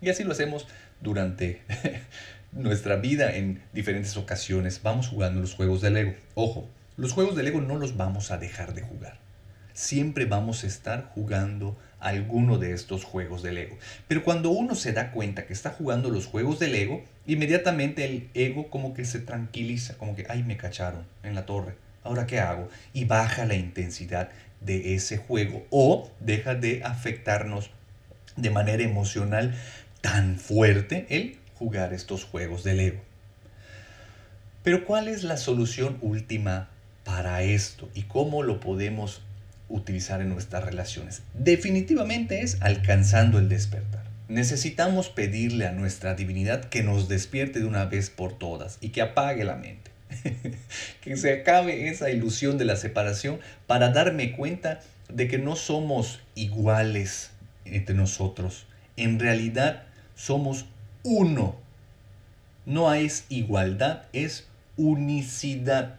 Y 0.00 0.08
así 0.08 0.22
lo 0.22 0.32
hacemos 0.32 0.68
durante 1.00 1.62
nuestra 2.52 2.94
vida 2.94 3.34
en 3.34 3.60
diferentes 3.72 4.16
ocasiones. 4.16 4.82
Vamos 4.84 5.08
jugando 5.08 5.40
los 5.40 5.54
juegos 5.54 5.82
de 5.82 5.90
Lego. 5.90 6.14
Ojo, 6.36 6.68
los 6.96 7.12
juegos 7.12 7.34
de 7.34 7.42
Lego 7.42 7.60
no 7.60 7.76
los 7.76 7.96
vamos 7.96 8.30
a 8.30 8.38
dejar 8.38 8.72
de 8.72 8.82
jugar. 8.82 9.18
Siempre 9.74 10.24
vamos 10.24 10.64
a 10.64 10.68
estar 10.68 11.10
jugando 11.14 11.76
alguno 12.00 12.58
de 12.58 12.72
estos 12.72 13.04
juegos 13.04 13.42
de 13.42 13.52
Lego. 13.52 13.76
Pero 14.06 14.22
cuando 14.22 14.50
uno 14.50 14.74
se 14.74 14.92
da 14.92 15.10
cuenta 15.10 15.46
que 15.46 15.52
está 15.52 15.70
jugando 15.70 16.10
los 16.10 16.26
juegos 16.26 16.58
de 16.58 16.68
Lego, 16.68 17.02
inmediatamente 17.26 18.04
el 18.04 18.28
ego 18.34 18.70
como 18.70 18.94
que 18.94 19.04
se 19.04 19.20
tranquiliza, 19.20 19.96
como 19.98 20.14
que, 20.14 20.26
ay, 20.28 20.42
me 20.42 20.56
cacharon 20.56 21.04
en 21.22 21.34
la 21.34 21.46
torre. 21.46 21.74
¿Ahora 22.04 22.26
qué 22.26 22.40
hago? 22.40 22.68
Y 22.92 23.04
baja 23.04 23.44
la 23.44 23.54
intensidad 23.54 24.30
de 24.60 24.94
ese 24.94 25.18
juego 25.18 25.66
o 25.70 26.10
deja 26.20 26.54
de 26.54 26.82
afectarnos 26.84 27.70
de 28.36 28.50
manera 28.50 28.82
emocional 28.82 29.54
tan 30.00 30.38
fuerte 30.38 31.06
el 31.10 31.38
jugar 31.58 31.92
estos 31.92 32.24
juegos 32.24 32.64
de 32.64 32.74
Lego. 32.74 33.00
Pero 34.62 34.84
¿cuál 34.84 35.08
es 35.08 35.24
la 35.24 35.36
solución 35.36 35.98
última 36.00 36.68
para 37.04 37.42
esto 37.42 37.88
y 37.94 38.02
cómo 38.02 38.42
lo 38.42 38.60
podemos 38.60 39.22
utilizar 39.68 40.20
en 40.20 40.28
nuestras 40.28 40.64
relaciones? 40.64 41.22
Definitivamente 41.34 42.40
es 42.40 42.58
alcanzando 42.60 43.38
el 43.38 43.48
despertar. 43.48 44.04
Necesitamos 44.28 45.08
pedirle 45.08 45.66
a 45.66 45.72
nuestra 45.72 46.14
divinidad 46.14 46.64
que 46.64 46.82
nos 46.82 47.08
despierte 47.08 47.60
de 47.60 47.66
una 47.66 47.86
vez 47.86 48.10
por 48.10 48.38
todas 48.38 48.78
y 48.80 48.90
que 48.90 49.00
apague 49.00 49.44
la 49.44 49.56
mente. 49.56 49.90
que 51.00 51.16
se 51.16 51.32
acabe 51.32 51.88
esa 51.88 52.10
ilusión 52.10 52.58
de 52.58 52.64
la 52.64 52.76
separación 52.76 53.40
para 53.66 53.90
darme 53.90 54.32
cuenta 54.32 54.80
de 55.12 55.28
que 55.28 55.38
no 55.38 55.56
somos 55.56 56.20
iguales 56.34 57.30
entre 57.64 57.94
nosotros. 57.94 58.66
En 58.96 59.18
realidad 59.18 59.84
somos 60.14 60.66
uno. 61.02 61.56
No 62.66 62.92
es 62.92 63.24
igualdad, 63.30 64.02
es 64.12 64.46
unicidad. 64.76 65.94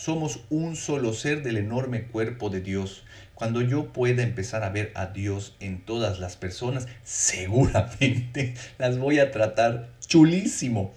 Somos 0.00 0.40
un 0.48 0.76
solo 0.76 1.12
ser 1.12 1.42
del 1.42 1.58
enorme 1.58 2.04
cuerpo 2.04 2.48
de 2.48 2.62
Dios. 2.62 3.04
Cuando 3.34 3.60
yo 3.60 3.92
pueda 3.92 4.22
empezar 4.22 4.64
a 4.64 4.70
ver 4.70 4.92
a 4.94 5.08
Dios 5.08 5.54
en 5.60 5.84
todas 5.84 6.20
las 6.20 6.38
personas, 6.38 6.88
seguramente 7.04 8.54
las 8.78 8.96
voy 8.96 9.18
a 9.18 9.30
tratar 9.30 9.90
chulísimo. 10.06 10.94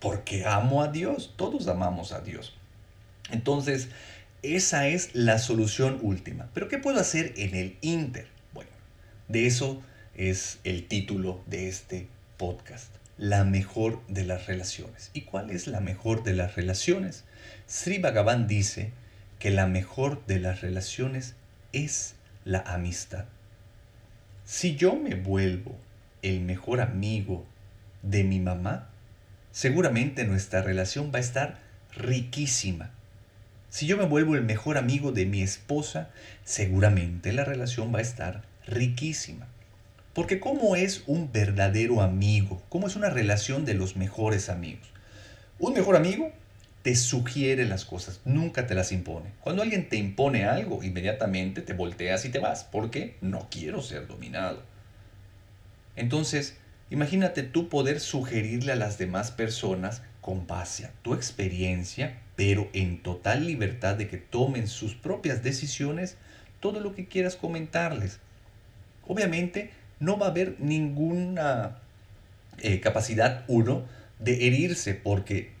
Porque 0.00 0.46
amo 0.46 0.82
a 0.82 0.88
Dios, 0.88 1.34
todos 1.36 1.68
amamos 1.68 2.12
a 2.12 2.22
Dios. 2.22 2.54
Entonces, 3.30 3.90
esa 4.42 4.88
es 4.88 5.14
la 5.14 5.38
solución 5.38 5.98
última. 6.00 6.48
Pero 6.54 6.68
¿qué 6.68 6.78
puedo 6.78 7.00
hacer 7.00 7.34
en 7.36 7.54
el 7.54 7.76
Inter? 7.82 8.28
Bueno, 8.54 8.70
de 9.28 9.46
eso 9.46 9.82
es 10.14 10.60
el 10.64 10.88
título 10.88 11.42
de 11.44 11.68
este 11.68 12.08
podcast. 12.38 12.90
La 13.18 13.44
mejor 13.44 14.00
de 14.08 14.24
las 14.24 14.46
relaciones. 14.46 15.10
¿Y 15.12 15.22
cuál 15.22 15.50
es 15.50 15.66
la 15.66 15.80
mejor 15.80 16.24
de 16.24 16.32
las 16.32 16.56
relaciones? 16.56 17.24
Sri 17.66 17.98
Bhagavan 17.98 18.46
dice 18.46 18.92
que 19.38 19.50
la 19.50 19.66
mejor 19.66 20.24
de 20.26 20.40
las 20.40 20.60
relaciones 20.60 21.34
es 21.72 22.14
la 22.44 22.60
amistad. 22.60 23.26
Si 24.44 24.76
yo 24.76 24.94
me 24.96 25.14
vuelvo 25.14 25.78
el 26.22 26.40
mejor 26.40 26.80
amigo 26.80 27.46
de 28.02 28.24
mi 28.24 28.40
mamá, 28.40 28.88
seguramente 29.52 30.24
nuestra 30.24 30.62
relación 30.62 31.10
va 31.12 31.18
a 31.18 31.22
estar 31.22 31.58
riquísima. 31.96 32.90
Si 33.70 33.86
yo 33.86 33.96
me 33.96 34.04
vuelvo 34.04 34.34
el 34.34 34.42
mejor 34.42 34.78
amigo 34.78 35.12
de 35.12 35.26
mi 35.26 35.42
esposa, 35.42 36.10
seguramente 36.44 37.32
la 37.32 37.44
relación 37.44 37.92
va 37.92 37.98
a 37.98 38.02
estar 38.02 38.42
riquísima. 38.66 39.48
Porque 40.12 40.38
¿cómo 40.38 40.76
es 40.76 41.02
un 41.06 41.32
verdadero 41.32 42.00
amigo? 42.00 42.62
¿Cómo 42.68 42.86
es 42.86 42.94
una 42.94 43.10
relación 43.10 43.64
de 43.64 43.74
los 43.74 43.96
mejores 43.96 44.48
amigos? 44.48 44.88
Un 45.58 45.74
mejor 45.74 45.96
amigo 45.96 46.32
te 46.84 46.96
sugiere 46.96 47.64
las 47.64 47.86
cosas, 47.86 48.20
nunca 48.26 48.66
te 48.66 48.74
las 48.74 48.92
impone. 48.92 49.30
Cuando 49.40 49.62
alguien 49.62 49.88
te 49.88 49.96
impone 49.96 50.44
algo, 50.44 50.82
inmediatamente 50.84 51.62
te 51.62 51.72
volteas 51.72 52.26
y 52.26 52.28
te 52.28 52.40
vas, 52.40 52.64
porque 52.64 53.16
no 53.22 53.48
quiero 53.50 53.80
ser 53.80 54.06
dominado. 54.06 54.62
Entonces, 55.96 56.58
imagínate 56.90 57.42
tú 57.42 57.70
poder 57.70 58.00
sugerirle 58.00 58.72
a 58.72 58.76
las 58.76 58.98
demás 58.98 59.30
personas 59.30 60.02
con 60.20 60.46
base 60.46 60.84
a 60.84 60.92
tu 61.00 61.14
experiencia, 61.14 62.20
pero 62.36 62.68
en 62.74 63.02
total 63.02 63.46
libertad 63.46 63.94
de 63.94 64.06
que 64.06 64.18
tomen 64.18 64.68
sus 64.68 64.94
propias 64.94 65.42
decisiones, 65.42 66.18
todo 66.60 66.80
lo 66.80 66.94
que 66.94 67.06
quieras 67.06 67.36
comentarles. 67.36 68.20
Obviamente, 69.06 69.70
no 70.00 70.18
va 70.18 70.26
a 70.26 70.30
haber 70.30 70.56
ninguna 70.60 71.78
eh, 72.58 72.80
capacidad, 72.80 73.46
uno, 73.48 73.86
de 74.18 74.46
herirse, 74.46 74.92
porque 74.92 75.53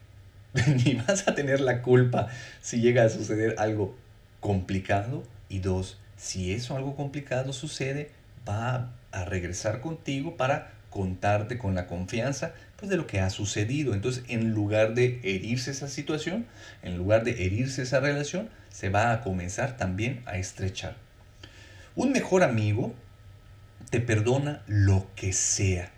ni 0.84 0.94
vas 0.94 1.28
a 1.28 1.34
tener 1.34 1.60
la 1.60 1.82
culpa 1.82 2.28
si 2.60 2.80
llega 2.80 3.04
a 3.04 3.08
suceder 3.08 3.56
algo 3.58 3.96
complicado, 4.40 5.24
y 5.48 5.58
dos, 5.60 5.98
si 6.16 6.52
eso 6.52 6.76
algo 6.76 6.96
complicado 6.96 7.52
sucede, 7.52 8.10
va 8.48 8.92
a 9.12 9.24
regresar 9.24 9.80
contigo 9.80 10.36
para 10.36 10.72
contarte 10.90 11.58
con 11.58 11.74
la 11.74 11.86
confianza 11.86 12.54
pues, 12.76 12.90
de 12.90 12.96
lo 12.96 13.06
que 13.06 13.20
ha 13.20 13.30
sucedido. 13.30 13.94
Entonces, 13.94 14.24
en 14.28 14.50
lugar 14.50 14.94
de 14.94 15.20
herirse 15.22 15.70
esa 15.70 15.88
situación, 15.88 16.46
en 16.82 16.96
lugar 16.96 17.24
de 17.24 17.44
herirse 17.44 17.82
esa 17.82 18.00
relación, 18.00 18.48
se 18.70 18.90
va 18.90 19.12
a 19.12 19.20
comenzar 19.20 19.76
también 19.76 20.22
a 20.26 20.38
estrechar. 20.38 20.96
Un 21.96 22.12
mejor 22.12 22.42
amigo 22.42 22.94
te 23.90 24.00
perdona 24.00 24.62
lo 24.66 25.06
que 25.14 25.32
sea. 25.32 25.90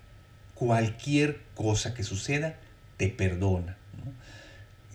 Cualquier 0.55 1.41
cosa 1.55 1.95
que 1.95 2.03
suceda, 2.03 2.55
te 2.97 3.09
perdona. 3.09 3.77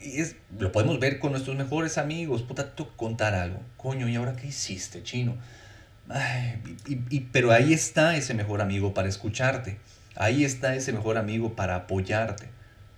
Es, 0.02 0.36
lo 0.58 0.72
podemos 0.72 1.00
ver 1.00 1.20
con 1.20 1.32
nuestros 1.32 1.56
mejores 1.56 1.98
amigos. 1.98 2.42
Puta, 2.42 2.76
tú 2.76 2.88
contar 2.96 3.34
algo. 3.34 3.60
Coño, 3.78 4.08
¿y 4.08 4.16
ahora 4.16 4.36
qué 4.36 4.48
hiciste, 4.48 5.04
chino? 5.04 5.38
y, 6.88 7.20
pero 7.32 7.52
ahí 7.52 7.72
está 7.72 8.18
ese 8.18 8.34
mejor 8.34 8.62
amigo 8.62 8.94
para 8.94 9.08
escucharte. 9.08 9.78
Ahí 10.16 10.44
está 10.44 10.76
ese 10.76 10.92
mejor 10.92 11.18
amigo 11.18 11.56
para 11.56 11.76
apoyarte. 11.76 12.50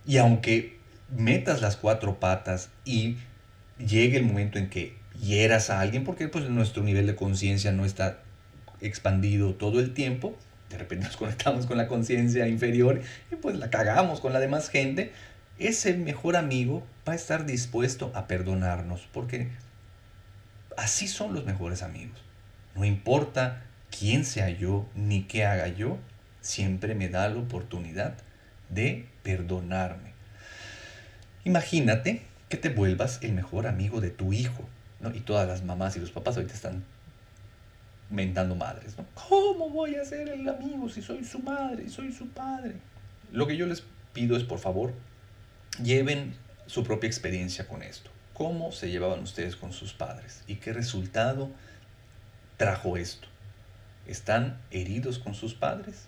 Y 0.06 0.16
aunque 0.18 0.78
metas 1.16 1.60
las 1.60 1.76
cuatro 1.76 2.18
patas 2.18 2.70
y 2.84 3.16
llegue 3.78 4.16
el 4.16 4.24
momento 4.24 4.58
en 4.58 4.68
que 4.68 4.96
hieras 5.20 5.70
a 5.70 5.80
alguien, 5.80 6.04
porque 6.04 6.28
pues 6.28 6.48
nuestro 6.50 6.82
nivel 6.82 7.06
de 7.06 7.14
conciencia 7.14 7.72
no 7.72 7.84
está 7.84 8.18
expandido 8.80 9.54
todo 9.54 9.80
el 9.80 9.94
tiempo, 9.94 10.36
de 10.70 10.78
repente 10.78 11.06
nos 11.06 11.16
conectamos 11.18 11.66
con 11.66 11.78
la 11.78 11.86
conciencia 11.86 12.46
inferior 12.48 13.00
y 13.30 13.36
pues 13.36 13.56
la 13.56 13.70
cagamos 13.70 14.20
con 14.20 14.32
la 14.32 14.40
demás 14.40 14.68
gente, 14.68 15.12
ese 15.58 15.94
mejor 15.94 16.36
amigo 16.36 16.86
va 17.08 17.12
a 17.12 17.16
estar 17.16 17.46
dispuesto 17.46 18.10
a 18.14 18.26
perdonarnos, 18.26 19.08
porque 19.12 19.48
así 20.76 21.08
son 21.08 21.34
los 21.34 21.44
mejores 21.44 21.82
amigos. 21.82 22.18
No 22.74 22.84
importa 22.84 23.62
quién 23.96 24.24
sea 24.24 24.50
yo 24.50 24.86
ni 24.94 25.22
qué 25.22 25.44
haga 25.44 25.68
yo, 25.68 25.98
siempre 26.40 26.94
me 26.94 27.08
da 27.08 27.28
la 27.28 27.38
oportunidad 27.38 28.14
de 28.68 29.06
perdonarme. 29.22 30.12
Imagínate 31.44 32.22
que 32.48 32.56
te 32.56 32.70
vuelvas 32.70 33.20
el 33.22 33.32
mejor 33.32 33.66
amigo 33.66 34.00
de 34.00 34.10
tu 34.10 34.32
hijo, 34.32 34.64
¿no? 35.00 35.14
Y 35.14 35.20
todas 35.20 35.46
las 35.46 35.62
mamás 35.62 35.96
y 35.96 36.00
los 36.00 36.10
papás 36.10 36.36
ahorita 36.36 36.54
están 36.54 36.84
mentando 38.10 38.54
madres, 38.54 38.96
¿no? 38.98 39.06
¿Cómo 39.28 39.70
voy 39.70 39.94
a 39.96 40.04
ser 40.04 40.28
el 40.28 40.48
amigo 40.48 40.88
si 40.88 41.02
soy 41.02 41.24
su 41.24 41.38
madre, 41.40 41.88
soy 41.88 42.12
su 42.12 42.28
padre? 42.28 42.74
Lo 43.32 43.46
que 43.46 43.56
yo 43.56 43.66
les 43.66 43.84
pido 44.12 44.36
es, 44.36 44.44
por 44.44 44.58
favor, 44.58 44.94
lleven 45.82 46.34
su 46.66 46.84
propia 46.84 47.08
experiencia 47.08 47.66
con 47.66 47.82
esto. 47.82 48.10
¿Cómo 48.32 48.72
se 48.72 48.90
llevaban 48.90 49.20
ustedes 49.20 49.56
con 49.56 49.72
sus 49.72 49.92
padres? 49.92 50.42
¿Y 50.46 50.56
qué 50.56 50.72
resultado 50.72 51.50
trajo 52.56 52.96
esto? 52.96 53.28
¿Están 54.06 54.60
heridos 54.70 55.18
con 55.18 55.34
sus 55.34 55.54
padres? 55.54 56.06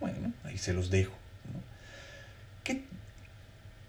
Bueno, 0.00 0.32
ahí 0.44 0.58
se 0.58 0.72
los 0.72 0.90
dejo. 0.90 1.14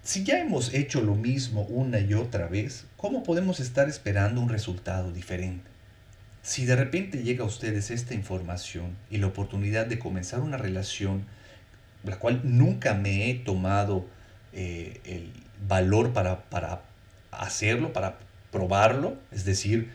si 0.03 0.23
ya 0.23 0.39
hemos 0.39 0.71
hecho 0.75 1.01
lo 1.01 1.15
mismo 1.15 1.63
una 1.63 1.99
y 1.99 2.13
otra 2.13 2.47
vez, 2.47 2.85
¿cómo 2.95 3.23
podemos 3.23 3.59
estar 3.59 3.89
esperando 3.89 4.39
un 4.39 4.49
resultado 4.49 5.11
diferente? 5.11 5.67
Si 6.43 6.65
de 6.65 6.75
repente 6.75 7.23
llega 7.23 7.43
a 7.43 7.47
ustedes 7.47 7.89
esta 7.89 8.13
información 8.13 8.95
y 9.09 9.17
la 9.17 9.25
oportunidad 9.25 9.87
de 9.87 9.97
comenzar 9.97 10.41
una 10.41 10.57
relación, 10.57 11.25
la 12.03 12.19
cual 12.19 12.41
nunca 12.43 12.93
me 12.93 13.31
he 13.31 13.33
tomado 13.33 14.05
eh, 14.55 15.01
el 15.05 15.31
valor 15.67 16.13
para, 16.13 16.45
para 16.49 16.81
hacerlo, 17.31 17.93
para 17.93 18.17
probarlo, 18.51 19.17
es 19.31 19.45
decir, 19.45 19.91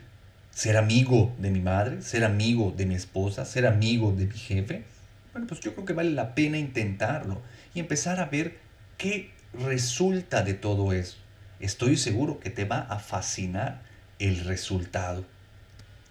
ser 0.50 0.76
amigo 0.76 1.34
de 1.38 1.50
mi 1.50 1.60
madre, 1.60 2.02
ser 2.02 2.24
amigo 2.24 2.72
de 2.76 2.86
mi 2.86 2.94
esposa, 2.94 3.44
ser 3.44 3.66
amigo 3.66 4.12
de 4.12 4.26
mi 4.26 4.36
jefe, 4.36 4.84
bueno, 5.32 5.46
pues 5.46 5.60
yo 5.60 5.72
creo 5.74 5.86
que 5.86 5.92
vale 5.92 6.10
la 6.10 6.34
pena 6.34 6.58
intentarlo 6.58 7.40
y 7.72 7.80
empezar 7.80 8.20
a 8.20 8.26
ver 8.26 8.58
qué 8.98 9.30
resulta 9.54 10.42
de 10.42 10.54
todo 10.54 10.92
eso. 10.92 11.16
Estoy 11.60 11.96
seguro 11.96 12.40
que 12.40 12.50
te 12.50 12.64
va 12.64 12.80
a 12.80 12.98
fascinar 12.98 13.80
el 14.18 14.44
resultado. 14.44 15.24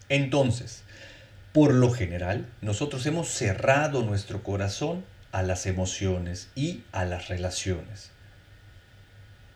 Entonces, 0.07 0.83
por 1.53 1.73
lo 1.73 1.91
general, 1.91 2.47
nosotros 2.61 3.05
hemos 3.05 3.27
cerrado 3.27 4.03
nuestro 4.03 4.41
corazón 4.41 5.03
a 5.31 5.43
las 5.43 5.65
emociones 5.65 6.49
y 6.55 6.83
a 6.91 7.05
las 7.05 7.27
relaciones. 7.27 8.11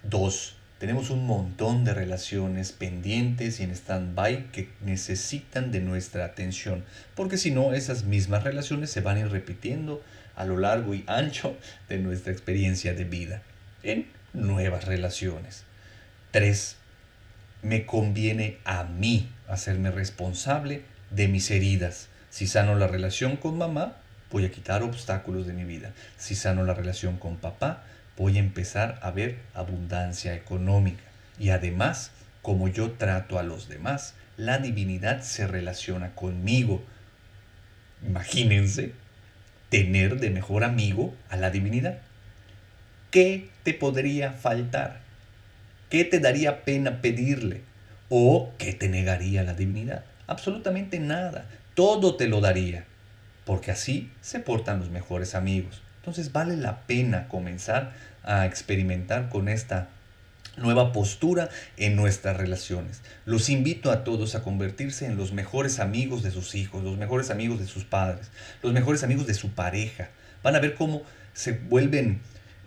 Dos, 0.03 0.55
tenemos 0.79 1.09
un 1.09 1.25
montón 1.25 1.85
de 1.85 1.93
relaciones 1.93 2.73
pendientes 2.73 3.61
y 3.61 3.63
en 3.63 3.71
stand-by 3.71 4.51
que 4.51 4.69
necesitan 4.81 5.71
de 5.71 5.79
nuestra 5.79 6.25
atención, 6.25 6.83
porque 7.15 7.37
si 7.37 7.51
no, 7.51 7.73
esas 7.73 8.03
mismas 8.03 8.43
relaciones 8.43 8.89
se 8.89 8.99
van 8.99 9.15
a 9.15 9.21
ir 9.21 9.29
repitiendo 9.29 10.03
a 10.35 10.43
lo 10.43 10.57
largo 10.57 10.93
y 10.93 11.05
ancho 11.07 11.55
de 11.87 11.99
nuestra 11.99 12.33
experiencia 12.33 12.93
de 12.93 13.05
vida 13.05 13.43
en 13.81 14.07
nuevas 14.33 14.83
relaciones. 14.83 15.63
3. 16.31 16.75
Me 17.61 17.85
conviene 17.85 18.57
a 18.65 18.83
mí 18.83 19.31
hacerme 19.47 19.89
responsable 19.89 20.83
de 21.11 21.29
mis 21.29 21.49
heridas. 21.49 22.09
Si 22.29 22.45
sano 22.45 22.75
la 22.75 22.87
relación 22.87 23.37
con 23.37 23.57
mamá, 23.57 23.97
voy 24.31 24.43
a 24.43 24.51
quitar 24.51 24.83
obstáculos 24.83 25.47
de 25.47 25.53
mi 25.53 25.63
vida. 25.63 25.93
Si 26.17 26.35
sano 26.35 26.65
la 26.65 26.73
relación 26.73 27.17
con 27.17 27.37
papá, 27.37 27.83
voy 28.17 28.37
a 28.37 28.41
empezar 28.41 28.99
a 29.01 29.11
ver 29.11 29.37
abundancia 29.53 30.35
económica. 30.35 31.03
Y 31.39 31.49
además, 31.49 32.11
como 32.41 32.67
yo 32.67 32.91
trato 32.91 33.39
a 33.39 33.43
los 33.43 33.67
demás, 33.67 34.15
la 34.37 34.57
divinidad 34.57 35.21
se 35.21 35.47
relaciona 35.47 36.15
conmigo. 36.15 36.83
Imagínense 38.05 38.93
tener 39.69 40.19
de 40.19 40.29
mejor 40.29 40.63
amigo 40.63 41.15
a 41.29 41.37
la 41.37 41.49
divinidad. 41.49 41.99
¿Qué 43.09 43.49
te 43.63 43.73
podría 43.73 44.31
faltar? 44.31 44.99
¿Qué 45.89 46.03
te 46.03 46.19
daría 46.19 46.63
pena 46.63 47.01
pedirle? 47.01 47.61
¿O 48.09 48.51
qué 48.57 48.73
te 48.73 48.89
negaría 48.89 49.43
la 49.43 49.53
divinidad? 49.53 50.03
Absolutamente 50.27 50.99
nada. 50.99 51.45
Todo 51.75 52.15
te 52.15 52.27
lo 52.27 52.41
daría. 52.41 52.85
Porque 53.45 53.71
así 53.71 54.11
se 54.21 54.39
portan 54.39 54.79
los 54.79 54.89
mejores 54.89 55.35
amigos. 55.35 55.81
Entonces 56.03 56.33
vale 56.33 56.57
la 56.57 56.81
pena 56.81 57.29
comenzar 57.29 57.93
a 58.23 58.45
experimentar 58.45 59.29
con 59.29 59.47
esta 59.47 59.87
nueva 60.57 60.91
postura 60.91 61.47
en 61.77 61.95
nuestras 61.95 62.35
relaciones. 62.35 63.01
Los 63.25 63.49
invito 63.49 63.89
a 63.89 64.03
todos 64.03 64.35
a 64.35 64.43
convertirse 64.43 65.05
en 65.05 65.15
los 65.15 65.31
mejores 65.31 65.79
amigos 65.79 66.21
de 66.21 66.31
sus 66.31 66.55
hijos, 66.55 66.83
los 66.83 66.97
mejores 66.97 67.31
amigos 67.31 67.57
de 67.59 67.67
sus 67.67 67.85
padres, 67.85 68.31
los 68.61 68.73
mejores 68.73 69.03
amigos 69.03 69.27
de 69.27 69.33
su 69.33 69.51
pareja. 69.51 70.09
Van 70.43 70.57
a 70.57 70.59
ver 70.59 70.75
cómo 70.75 71.03
se 71.33 71.53
vuelven 71.53 72.19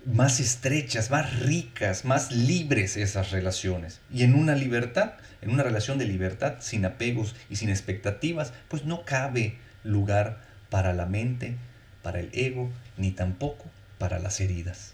más 0.06 0.40
estrechas, 0.40 1.10
más 1.10 1.40
ricas, 1.40 2.06
más 2.06 2.32
libres 2.32 2.96
esas 2.96 3.32
relaciones. 3.32 4.00
Y 4.10 4.22
en 4.22 4.34
una 4.34 4.54
libertad, 4.54 5.12
en 5.42 5.50
una 5.50 5.62
relación 5.62 5.98
de 5.98 6.06
libertad, 6.06 6.54
sin 6.60 6.86
apegos 6.86 7.34
y 7.50 7.56
sin 7.56 7.68
expectativas, 7.68 8.54
pues 8.68 8.86
no 8.86 9.04
cabe 9.04 9.58
lugar 9.84 10.40
para 10.70 10.94
la 10.94 11.04
mente, 11.04 11.56
para 12.06 12.20
el 12.20 12.30
ego, 12.34 12.70
ni 12.96 13.10
tampoco 13.10 13.64
para 13.98 14.20
las 14.20 14.40
heridas. 14.40 14.92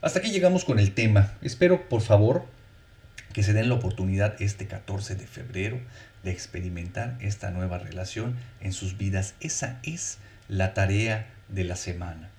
Hasta 0.00 0.20
aquí 0.20 0.30
llegamos 0.30 0.64
con 0.64 0.78
el 0.78 0.94
tema. 0.94 1.32
Espero, 1.42 1.88
por 1.88 2.00
favor, 2.00 2.46
que 3.32 3.42
se 3.42 3.52
den 3.52 3.68
la 3.68 3.74
oportunidad 3.74 4.40
este 4.40 4.68
14 4.68 5.16
de 5.16 5.26
febrero 5.26 5.80
de 6.22 6.30
experimentar 6.30 7.16
esta 7.18 7.50
nueva 7.50 7.78
relación 7.78 8.36
en 8.60 8.72
sus 8.72 8.98
vidas. 8.98 9.34
Esa 9.40 9.80
es 9.82 10.18
la 10.46 10.74
tarea 10.74 11.26
de 11.48 11.64
la 11.64 11.74
semana. 11.74 12.30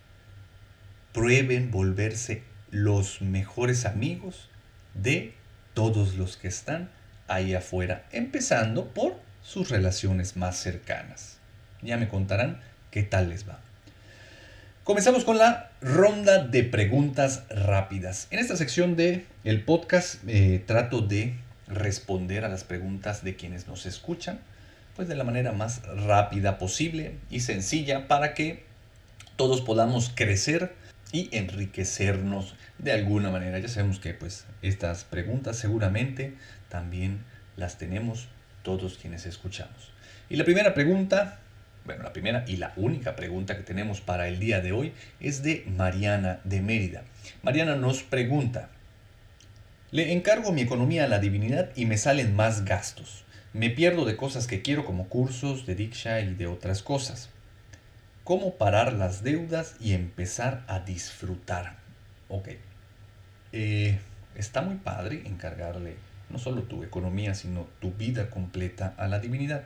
Prueben 1.11 1.71
volverse 1.71 2.43
los 2.71 3.21
mejores 3.21 3.85
amigos 3.85 4.49
de 4.93 5.33
todos 5.73 6.15
los 6.15 6.37
que 6.37 6.47
están 6.47 6.89
ahí 7.27 7.53
afuera, 7.53 8.05
empezando 8.13 8.93
por 8.93 9.19
sus 9.43 9.69
relaciones 9.69 10.37
más 10.37 10.55
cercanas. 10.55 11.39
Ya 11.81 11.97
me 11.97 12.07
contarán 12.07 12.61
qué 12.91 13.03
tal 13.03 13.29
les 13.29 13.47
va. 13.47 13.59
Comenzamos 14.83 15.23
con 15.23 15.37
la 15.37 15.71
ronda 15.81 16.43
de 16.43 16.63
preguntas 16.63 17.43
rápidas. 17.49 18.27
En 18.31 18.39
esta 18.39 18.55
sección 18.55 18.95
de 18.95 19.25
el 19.43 19.63
podcast 19.63 20.15
eh, 20.27 20.63
trato 20.65 21.01
de 21.01 21.35
responder 21.67 22.43
a 22.43 22.49
las 22.49 22.63
preguntas 22.63 23.23
de 23.23 23.35
quienes 23.35 23.67
nos 23.67 23.85
escuchan, 23.85 24.39
pues 24.95 25.07
de 25.07 25.15
la 25.15 25.23
manera 25.23 25.51
más 25.51 25.83
rápida 25.83 26.57
posible 26.57 27.13
y 27.29 27.41
sencilla 27.41 28.07
para 28.07 28.33
que 28.33 28.63
todos 29.35 29.61
podamos 29.61 30.11
crecer 30.15 30.73
y 31.11 31.29
enriquecernos 31.37 32.55
de 32.79 32.91
alguna 32.91 33.29
manera. 33.29 33.59
Ya 33.59 33.67
sabemos 33.67 33.99
que 33.99 34.13
pues 34.13 34.45
estas 34.61 35.03
preguntas 35.03 35.57
seguramente 35.57 36.33
también 36.69 37.19
las 37.57 37.77
tenemos 37.77 38.27
todos 38.63 38.97
quienes 38.97 39.25
escuchamos. 39.25 39.91
Y 40.29 40.35
la 40.35 40.45
primera 40.45 40.73
pregunta 40.73 41.39
bueno, 41.89 42.03
la 42.03 42.13
primera 42.13 42.45
y 42.47 42.57
la 42.57 42.71
única 42.75 43.15
pregunta 43.15 43.57
que 43.57 43.63
tenemos 43.63 43.99
para 43.99 44.27
el 44.27 44.37
día 44.37 44.61
de 44.61 44.73
hoy 44.73 44.93
es 45.19 45.41
de 45.41 45.65
Mariana 45.75 46.39
de 46.43 46.61
Mérida. 46.61 47.01
Mariana 47.41 47.75
nos 47.77 48.03
pregunta, 48.03 48.69
le 49.89 50.13
encargo 50.13 50.51
mi 50.51 50.61
economía 50.61 51.05
a 51.05 51.07
la 51.07 51.17
divinidad 51.17 51.71
y 51.75 51.87
me 51.87 51.97
salen 51.97 52.35
más 52.35 52.63
gastos. 52.63 53.23
Me 53.53 53.71
pierdo 53.71 54.05
de 54.05 54.17
cosas 54.17 54.45
que 54.45 54.61
quiero 54.61 54.85
como 54.85 55.09
cursos 55.09 55.65
de 55.65 55.73
Diksha 55.73 56.19
y 56.19 56.35
de 56.35 56.45
otras 56.45 56.83
cosas. 56.83 57.31
¿Cómo 58.23 58.53
parar 58.53 58.93
las 58.93 59.23
deudas 59.23 59.75
y 59.79 59.93
empezar 59.93 60.63
a 60.67 60.81
disfrutar? 60.81 61.77
Ok. 62.27 62.49
Eh, 63.51 63.97
está 64.35 64.61
muy 64.61 64.75
padre 64.75 65.23
encargarle 65.25 65.95
no 66.29 66.37
solo 66.37 66.61
tu 66.61 66.83
economía, 66.83 67.33
sino 67.33 67.65
tu 67.81 67.91
vida 67.93 68.29
completa 68.29 68.93
a 68.97 69.07
la 69.07 69.17
divinidad. 69.17 69.63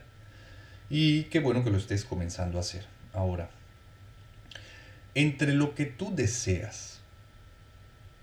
Y 0.95 1.23
qué 1.23 1.39
bueno 1.39 1.63
que 1.63 1.71
lo 1.71 1.79
estés 1.79 2.05
comenzando 2.05 2.59
a 2.59 2.61
hacer. 2.61 2.85
Ahora, 3.13 3.49
entre 5.15 5.51
lo 5.53 5.73
que 5.73 5.87
tú 5.87 6.13
deseas 6.13 6.99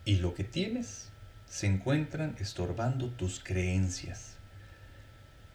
y 0.04 0.18
lo 0.18 0.34
que 0.34 0.44
tienes, 0.44 1.08
se 1.48 1.66
encuentran 1.66 2.36
estorbando 2.38 3.08
tus 3.08 3.40
creencias. 3.40 4.36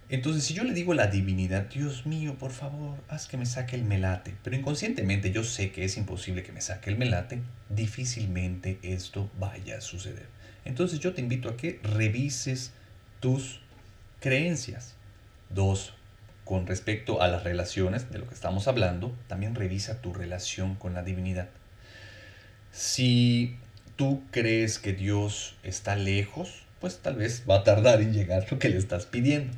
Entonces, 0.10 0.44
si 0.44 0.56
yo 0.56 0.66
le 0.66 0.74
digo 0.74 0.92
a 0.92 0.96
la 0.96 1.08
divinidad, 1.08 1.70
Dios 1.70 2.06
mío, 2.06 2.36
por 2.38 2.52
favor, 2.52 2.98
haz 3.08 3.30
que 3.30 3.38
me 3.38 3.46
saque 3.46 3.78
el 3.78 3.86
melate, 3.86 4.36
pero 4.44 4.58
inconscientemente 4.58 5.32
yo 5.32 5.46
sé 5.46 5.72
que 5.72 5.86
es 5.86 5.96
imposible 5.96 6.44
que 6.44 6.52
me 6.52 6.60
saque 6.60 6.90
el 6.90 6.98
melate, 6.98 7.42
difícilmente 7.70 8.78
esto 8.84 9.32
vaya 9.40 9.78
a 9.78 9.82
suceder. 9.82 10.28
Entonces 10.66 11.00
yo 11.00 11.14
te 11.14 11.22
invito 11.22 11.48
a 11.48 11.56
que 11.56 11.80
revises 11.82 12.74
tus 13.22 13.62
creencias. 14.20 14.96
Dos, 15.50 15.94
con 16.46 16.68
respecto 16.68 17.22
a 17.22 17.28
las 17.28 17.44
relaciones, 17.44 18.12
de 18.12 18.20
lo 18.20 18.28
que 18.28 18.36
estamos 18.36 18.68
hablando, 18.68 19.14
también 19.28 19.56
revisa 19.56 20.02
tu 20.02 20.14
relación 20.14 20.76
con 20.76 20.94
la 20.94 21.04
divinidad. 21.04 21.50
Si 22.72 23.58
tú 23.96 24.22
crees 24.32 24.80
que 24.80 24.94
Dios 24.94 25.56
está 25.64 25.96
lejos, 25.96 26.64
pues 26.80 27.00
tal 27.00 27.16
vez 27.16 27.44
va 27.50 27.58
a 27.58 27.64
tardar 27.64 28.00
en 28.02 28.14
llegar 28.14 28.46
lo 28.52 28.60
que 28.60 28.70
le 28.70 28.78
estás 28.78 29.08
pidiendo. 29.08 29.58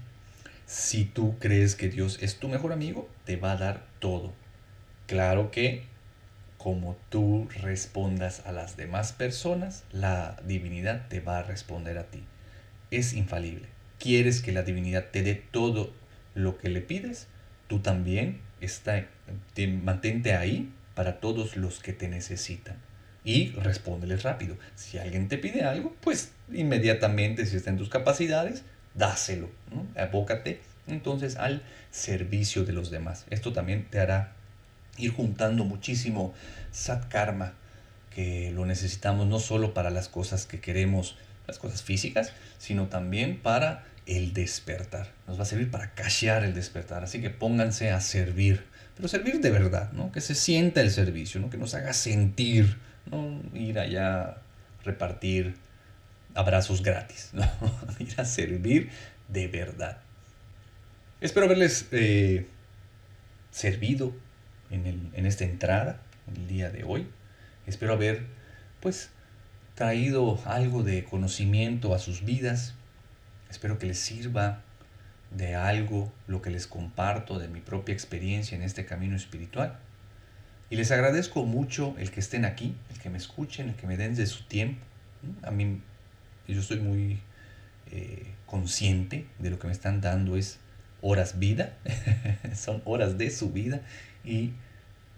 Si 0.65 1.03
tú 1.03 1.37
crees 1.39 1.75
que 1.75 1.89
Dios 1.89 2.19
es 2.21 2.39
tu 2.39 2.47
mejor 2.47 2.71
amigo, 2.71 3.09
te 3.25 3.35
va 3.35 3.51
a 3.51 3.57
dar 3.57 3.85
todo. 3.99 4.33
Claro 5.07 5.51
que 5.51 5.83
como 6.57 6.97
tú 7.09 7.47
respondas 7.61 8.43
a 8.45 8.51
las 8.51 8.77
demás 8.77 9.11
personas, 9.11 9.83
la 9.91 10.37
divinidad 10.45 11.07
te 11.09 11.19
va 11.19 11.39
a 11.39 11.43
responder 11.43 11.97
a 11.97 12.05
ti. 12.05 12.23
Es 12.91 13.13
infalible. 13.13 13.67
Quieres 13.99 14.41
que 14.41 14.51
la 14.51 14.63
divinidad 14.63 15.05
te 15.11 15.23
dé 15.23 15.35
todo 15.35 15.91
lo 16.37 16.57
que 16.57 16.69
le 16.69 16.81
pides, 16.81 17.27
tú 17.67 17.79
también 17.79 18.39
está, 18.61 19.05
te, 19.53 19.67
mantente 19.67 20.33
ahí 20.33 20.71
para 20.95 21.19
todos 21.19 21.57
los 21.57 21.79
que 21.79 21.93
te 21.93 22.07
necesitan. 22.07 22.77
Y 23.23 23.51
respóndeles 23.51 24.23
rápido. 24.23 24.55
Si 24.75 24.97
alguien 24.97 25.27
te 25.27 25.37
pide 25.37 25.63
algo, 25.63 25.93
pues 26.01 26.31
inmediatamente, 26.53 27.45
si 27.45 27.57
está 27.57 27.71
en 27.71 27.77
tus 27.77 27.89
capacidades, 27.89 28.63
dáselo. 28.93 29.49
Abócate 29.97 30.61
entonces 30.87 31.35
al 31.35 31.61
servicio 31.91 32.63
de 32.63 32.71
los 32.71 32.89
demás. 32.89 33.25
Esto 33.29 33.51
también 33.51 33.85
te 33.89 33.99
hará 33.99 34.33
ir 34.97 35.11
juntando 35.11 35.65
muchísimo 35.65 36.33
sat 36.71 37.07
karma, 37.09 37.53
que 38.15 38.51
lo 38.51 38.65
necesitamos 38.65 39.27
no 39.27 39.39
solo 39.39 39.73
para 39.73 39.89
las 39.89 40.07
cosas 40.07 40.45
que 40.45 40.59
queremos, 40.59 41.17
las 41.47 41.59
cosas 41.59 41.83
físicas, 41.83 42.31
sino 42.57 42.87
también 42.87 43.39
para 43.39 43.83
el 44.07 44.33
despertar. 44.33 45.11
Nos 45.27 45.37
va 45.37 45.43
a 45.43 45.45
servir 45.45 45.69
para 45.69 45.93
cachear 45.93 46.43
el 46.43 46.53
despertar. 46.53 47.03
Así 47.03 47.21
que 47.21 47.29
pónganse 47.29 47.91
a 47.91 48.01
servir. 48.01 48.63
Pero 48.95 49.07
servir 49.07 49.41
de 49.41 49.51
verdad, 49.51 49.91
¿no? 49.91 50.11
Que 50.11 50.21
se 50.21 50.33
sienta 50.33 50.81
el 50.81 50.89
servicio, 50.89 51.39
¿no? 51.39 51.49
Que 51.49 51.57
nos 51.57 51.75
haga 51.75 51.93
sentir, 51.93 52.77
¿no? 53.11 53.41
Ir 53.53 53.77
allá 53.77 54.37
repartir 54.83 55.55
abrazos 56.33 56.81
gratis, 56.81 57.31
¿no? 57.33 57.43
Ir 57.99 58.19
a 58.19 58.25
servir 58.25 58.89
de 59.27 59.47
verdad. 59.47 59.99
Espero 61.19 61.45
haberles 61.45 61.87
eh, 61.91 62.47
servido 63.51 64.15
en, 64.71 65.11
en 65.13 65.25
esta 65.25 65.43
entrada, 65.43 65.99
el 66.33 66.47
día 66.47 66.69
de 66.69 66.83
hoy. 66.83 67.07
Espero 67.65 67.93
haber, 67.93 68.25
pues, 68.79 69.09
traído 69.75 70.39
algo 70.45 70.83
de 70.83 71.03
conocimiento 71.03 71.93
a 71.93 71.99
sus 71.99 72.23
vidas. 72.23 72.73
Espero 73.49 73.79
que 73.79 73.85
les 73.85 73.99
sirva 73.99 74.61
de 75.31 75.55
algo 75.55 76.11
lo 76.27 76.41
que 76.41 76.49
les 76.49 76.67
comparto 76.67 77.39
de 77.39 77.47
mi 77.47 77.61
propia 77.61 77.93
experiencia 77.93 78.55
en 78.55 78.63
este 78.63 78.85
camino 78.85 79.15
espiritual. 79.15 79.77
Y 80.69 80.75
les 80.75 80.91
agradezco 80.91 81.45
mucho 81.45 81.95
el 81.97 82.11
que 82.11 82.19
estén 82.19 82.45
aquí, 82.45 82.75
el 82.91 82.99
que 82.99 83.09
me 83.09 83.17
escuchen, 83.17 83.69
el 83.69 83.75
que 83.75 83.87
me 83.87 83.97
den 83.97 84.15
de 84.15 84.25
su 84.25 84.43
tiempo. 84.43 84.83
A 85.43 85.51
mí, 85.51 85.81
yo 86.47 86.59
estoy 86.59 86.79
muy 86.79 87.19
eh, 87.91 88.33
consciente 88.45 89.27
de 89.39 89.49
lo 89.49 89.59
que 89.59 89.67
me 89.67 89.73
están 89.73 90.01
dando 90.01 90.35
es 90.35 90.59
horas 91.01 91.39
vida, 91.39 91.73
son 92.55 92.81
horas 92.85 93.17
de 93.17 93.29
su 93.31 93.51
vida 93.51 93.81
y 94.25 94.53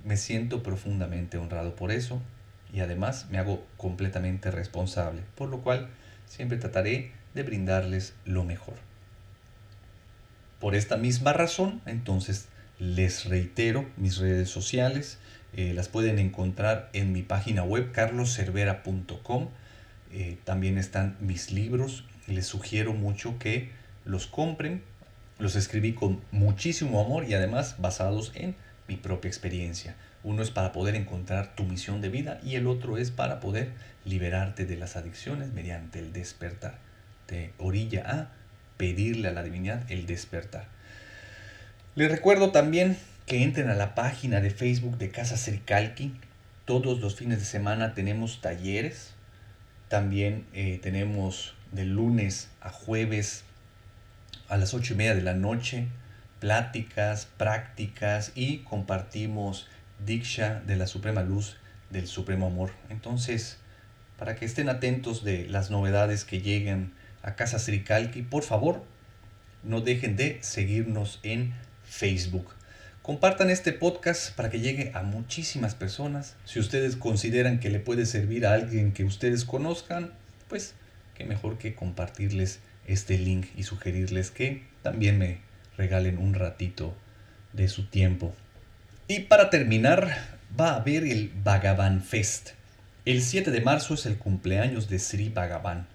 me 0.03 0.17
siento 0.17 0.61
profundamente 0.61 1.37
honrado 1.37 1.75
por 1.75 1.91
eso 1.91 2.21
y 2.73 2.81
además 2.81 3.27
me 3.31 3.37
hago 3.37 3.65
completamente 3.77 4.51
responsable, 4.51 5.21
por 5.35 5.49
lo 5.49 5.61
cual 5.61 5.89
siempre 6.27 6.57
trataré 6.57 7.11
brindarles 7.43 8.13
lo 8.25 8.43
mejor. 8.43 8.75
Por 10.59 10.75
esta 10.75 10.97
misma 10.97 11.33
razón, 11.33 11.81
entonces 11.85 12.47
les 12.79 13.25
reitero 13.25 13.89
mis 13.97 14.17
redes 14.17 14.49
sociales, 14.49 15.17
eh, 15.55 15.73
las 15.73 15.87
pueden 15.87 16.19
encontrar 16.19 16.89
en 16.93 17.11
mi 17.11 17.23
página 17.23 17.63
web 17.63 17.91
carloscervera.com. 17.91 19.49
Eh, 20.11 20.37
también 20.43 20.77
están 20.77 21.17
mis 21.19 21.51
libros, 21.51 22.05
les 22.27 22.45
sugiero 22.45 22.93
mucho 22.93 23.39
que 23.39 23.71
los 24.05 24.27
compren. 24.27 24.83
Los 25.37 25.55
escribí 25.55 25.93
con 25.93 26.21
muchísimo 26.31 26.99
amor 26.99 27.25
y 27.25 27.33
además 27.33 27.75
basados 27.79 28.33
en 28.35 28.55
mi 28.87 28.97
propia 28.97 29.29
experiencia. 29.29 29.95
Uno 30.23 30.43
es 30.43 30.51
para 30.51 30.73
poder 30.73 30.95
encontrar 30.95 31.55
tu 31.55 31.63
misión 31.63 32.01
de 32.01 32.09
vida 32.09 32.41
y 32.43 32.55
el 32.55 32.67
otro 32.67 32.97
es 32.97 33.09
para 33.09 33.39
poder 33.39 33.71
liberarte 34.03 34.65
de 34.65 34.75
las 34.75 34.97
adicciones 34.97 35.53
mediante 35.53 35.99
el 35.99 36.11
despertar. 36.11 36.88
Te 37.29 37.53
orilla 37.59 38.03
a 38.09 38.31
pedirle 38.77 39.27
a 39.27 39.31
la 39.31 39.43
divinidad 39.43 39.83
el 39.91 40.07
despertar. 40.07 40.65
Les 41.93 42.09
recuerdo 42.09 42.51
también 42.51 42.97
que 43.27 43.43
entren 43.43 43.69
a 43.69 43.75
la 43.75 43.93
página 43.93 44.41
de 44.41 44.49
Facebook 44.49 44.97
de 44.97 45.11
Casa 45.11 45.37
Cericalqui. 45.37 46.15
Todos 46.65 46.99
los 46.99 47.15
fines 47.15 47.37
de 47.37 47.45
semana 47.45 47.93
tenemos 47.93 48.41
talleres. 48.41 49.11
También 49.89 50.47
eh, 50.53 50.79
tenemos 50.81 51.53
de 51.71 51.85
lunes 51.85 52.49
a 52.61 52.69
jueves 52.69 53.43
a 54.47 54.57
las 54.57 54.73
ocho 54.73 54.95
y 54.95 54.97
media 54.97 55.13
de 55.13 55.21
la 55.21 55.35
noche 55.35 55.87
pláticas, 56.39 57.27
prácticas 57.37 58.31
y 58.33 58.59
compartimos 58.59 59.67
Diksha 60.03 60.61
de 60.65 60.77
la 60.77 60.87
Suprema 60.87 61.21
Luz 61.21 61.57
del 61.89 62.07
Supremo 62.07 62.47
Amor. 62.47 62.71
Entonces, 62.89 63.57
para 64.17 64.35
que 64.35 64.45
estén 64.45 64.69
atentos 64.69 65.23
de 65.23 65.47
las 65.47 65.69
novedades 65.69 66.25
que 66.25 66.41
lleguen 66.41 66.93
a 67.23 67.35
Casa 67.35 67.59
Srikalki, 67.59 68.21
por 68.21 68.43
favor, 68.43 68.83
no 69.63 69.81
dejen 69.81 70.15
de 70.15 70.37
seguirnos 70.41 71.19
en 71.23 71.53
Facebook. 71.83 72.47
Compartan 73.01 73.49
este 73.49 73.73
podcast 73.73 74.35
para 74.35 74.49
que 74.49 74.59
llegue 74.59 74.91
a 74.93 75.03
muchísimas 75.03 75.73
personas. 75.75 76.35
Si 76.45 76.59
ustedes 76.59 76.95
consideran 76.95 77.59
que 77.59 77.69
le 77.69 77.79
puede 77.79 78.05
servir 78.05 78.45
a 78.45 78.53
alguien 78.53 78.91
que 78.93 79.03
ustedes 79.03 79.45
conozcan, 79.45 80.13
pues 80.47 80.75
qué 81.15 81.25
mejor 81.25 81.57
que 81.57 81.75
compartirles 81.75 82.59
este 82.85 83.17
link 83.17 83.47
y 83.55 83.63
sugerirles 83.63 84.31
que 84.31 84.63
también 84.83 85.17
me 85.17 85.39
regalen 85.77 86.17
un 86.17 86.33
ratito 86.33 86.93
de 87.53 87.67
su 87.67 87.87
tiempo. 87.87 88.33
Y 89.07 89.21
para 89.21 89.49
terminar, 89.49 90.37
va 90.59 90.71
a 90.71 90.75
haber 90.75 91.03
el 91.03 91.31
Bhagavan 91.43 92.03
Fest. 92.03 92.51
El 93.05 93.21
7 93.21 93.49
de 93.49 93.61
marzo 93.61 93.95
es 93.95 94.05
el 94.05 94.17
cumpleaños 94.17 94.87
de 94.89 94.99
Sri 94.99 95.29
Bhagavan. 95.29 95.87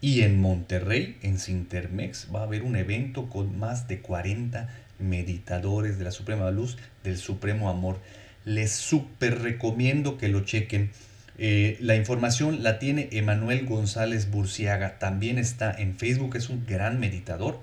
Y 0.00 0.22
en 0.22 0.40
Monterrey, 0.40 1.16
en 1.22 1.38
Sintermex, 1.38 2.28
va 2.34 2.40
a 2.40 2.44
haber 2.44 2.62
un 2.62 2.76
evento 2.76 3.30
con 3.30 3.58
más 3.58 3.88
de 3.88 4.00
40 4.00 4.68
meditadores 4.98 5.98
de 5.98 6.04
la 6.04 6.10
Suprema 6.10 6.50
Luz, 6.50 6.76
del 7.02 7.16
Supremo 7.16 7.70
Amor. 7.70 7.98
Les 8.44 8.72
súper 8.72 9.40
recomiendo 9.40 10.18
que 10.18 10.28
lo 10.28 10.44
chequen. 10.44 10.90
Eh, 11.38 11.76
la 11.80 11.96
información 11.96 12.62
la 12.62 12.78
tiene 12.78 13.08
Emanuel 13.12 13.66
González 13.66 14.30
Burciaga. 14.30 14.98
También 14.98 15.38
está 15.38 15.72
en 15.72 15.96
Facebook, 15.96 16.36
es 16.36 16.50
un 16.50 16.66
gran 16.66 17.00
meditador. 17.00 17.60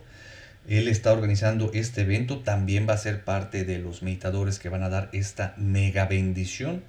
Él 0.67 0.87
está 0.87 1.11
organizando 1.11 1.71
este 1.73 2.01
evento, 2.01 2.39
también 2.39 2.87
va 2.87 2.93
a 2.93 2.97
ser 2.97 3.23
parte 3.23 3.65
de 3.65 3.79
los 3.79 4.01
meditadores 4.01 4.59
que 4.59 4.69
van 4.69 4.83
a 4.83 4.89
dar 4.89 5.09
esta 5.11 5.53
mega 5.57 6.05
bendición 6.05 6.83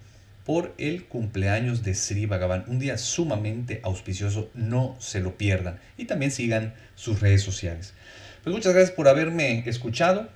por 0.45 0.75
el 0.79 1.05
cumpleaños 1.05 1.83
de 1.83 1.95
Sri 1.95 2.27
Bhagavan. 2.27 2.65
Un 2.67 2.79
día 2.79 2.99
sumamente 2.99 3.81
auspicioso, 3.83 4.51
no 4.55 4.97
se 4.99 5.21
lo 5.21 5.37
pierdan. 5.37 5.81
Y 5.97 6.05
también 6.05 6.31
sigan 6.31 6.75
sus 6.95 7.21
redes 7.21 7.43
sociales. 7.43 7.95
Pues 8.43 8.55
muchas 8.55 8.75
gracias 8.75 8.95
por 8.95 9.09
haberme 9.09 9.63
escuchado. 9.67 10.29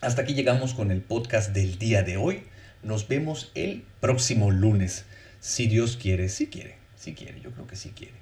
Hasta 0.00 0.22
aquí 0.22 0.34
llegamos 0.34 0.74
con 0.74 0.90
el 0.90 1.00
podcast 1.00 1.52
del 1.52 1.78
día 1.78 2.02
de 2.02 2.16
hoy. 2.16 2.42
Nos 2.82 3.08
vemos 3.08 3.52
el 3.54 3.84
próximo 4.00 4.50
lunes. 4.50 5.04
Si 5.40 5.66
Dios 5.68 5.96
quiere, 5.96 6.28
si 6.28 6.48
quiere, 6.48 6.76
si 6.96 7.14
quiere, 7.14 7.40
yo 7.40 7.50
creo 7.52 7.66
que 7.66 7.76
sí 7.76 7.92
quiere. 7.96 8.14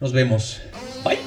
Nos 0.00 0.12
vemos. 0.12 0.60
Bye. 1.04 1.18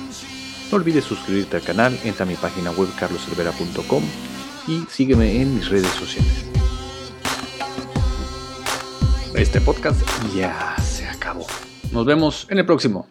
No 0.71 0.77
olvides 0.77 1.03
suscribirte 1.03 1.57
al 1.57 1.63
canal, 1.63 1.97
entra 2.03 2.23
a 2.23 2.27
mi 2.27 2.36
página 2.36 2.71
web 2.71 2.89
carloselvera.com 2.99 4.03
y 4.67 4.86
sígueme 4.91 5.41
en 5.41 5.55
mis 5.55 5.69
redes 5.69 5.91
sociales. 5.91 6.45
Este 9.39 9.61
podcast 9.61 10.01
ya 10.35 10.75
se 10.81 11.07
acabó. 11.07 11.47
Nos 11.93 12.05
vemos 12.05 12.45
en 12.49 12.59
el 12.59 12.65
próximo. 12.65 13.07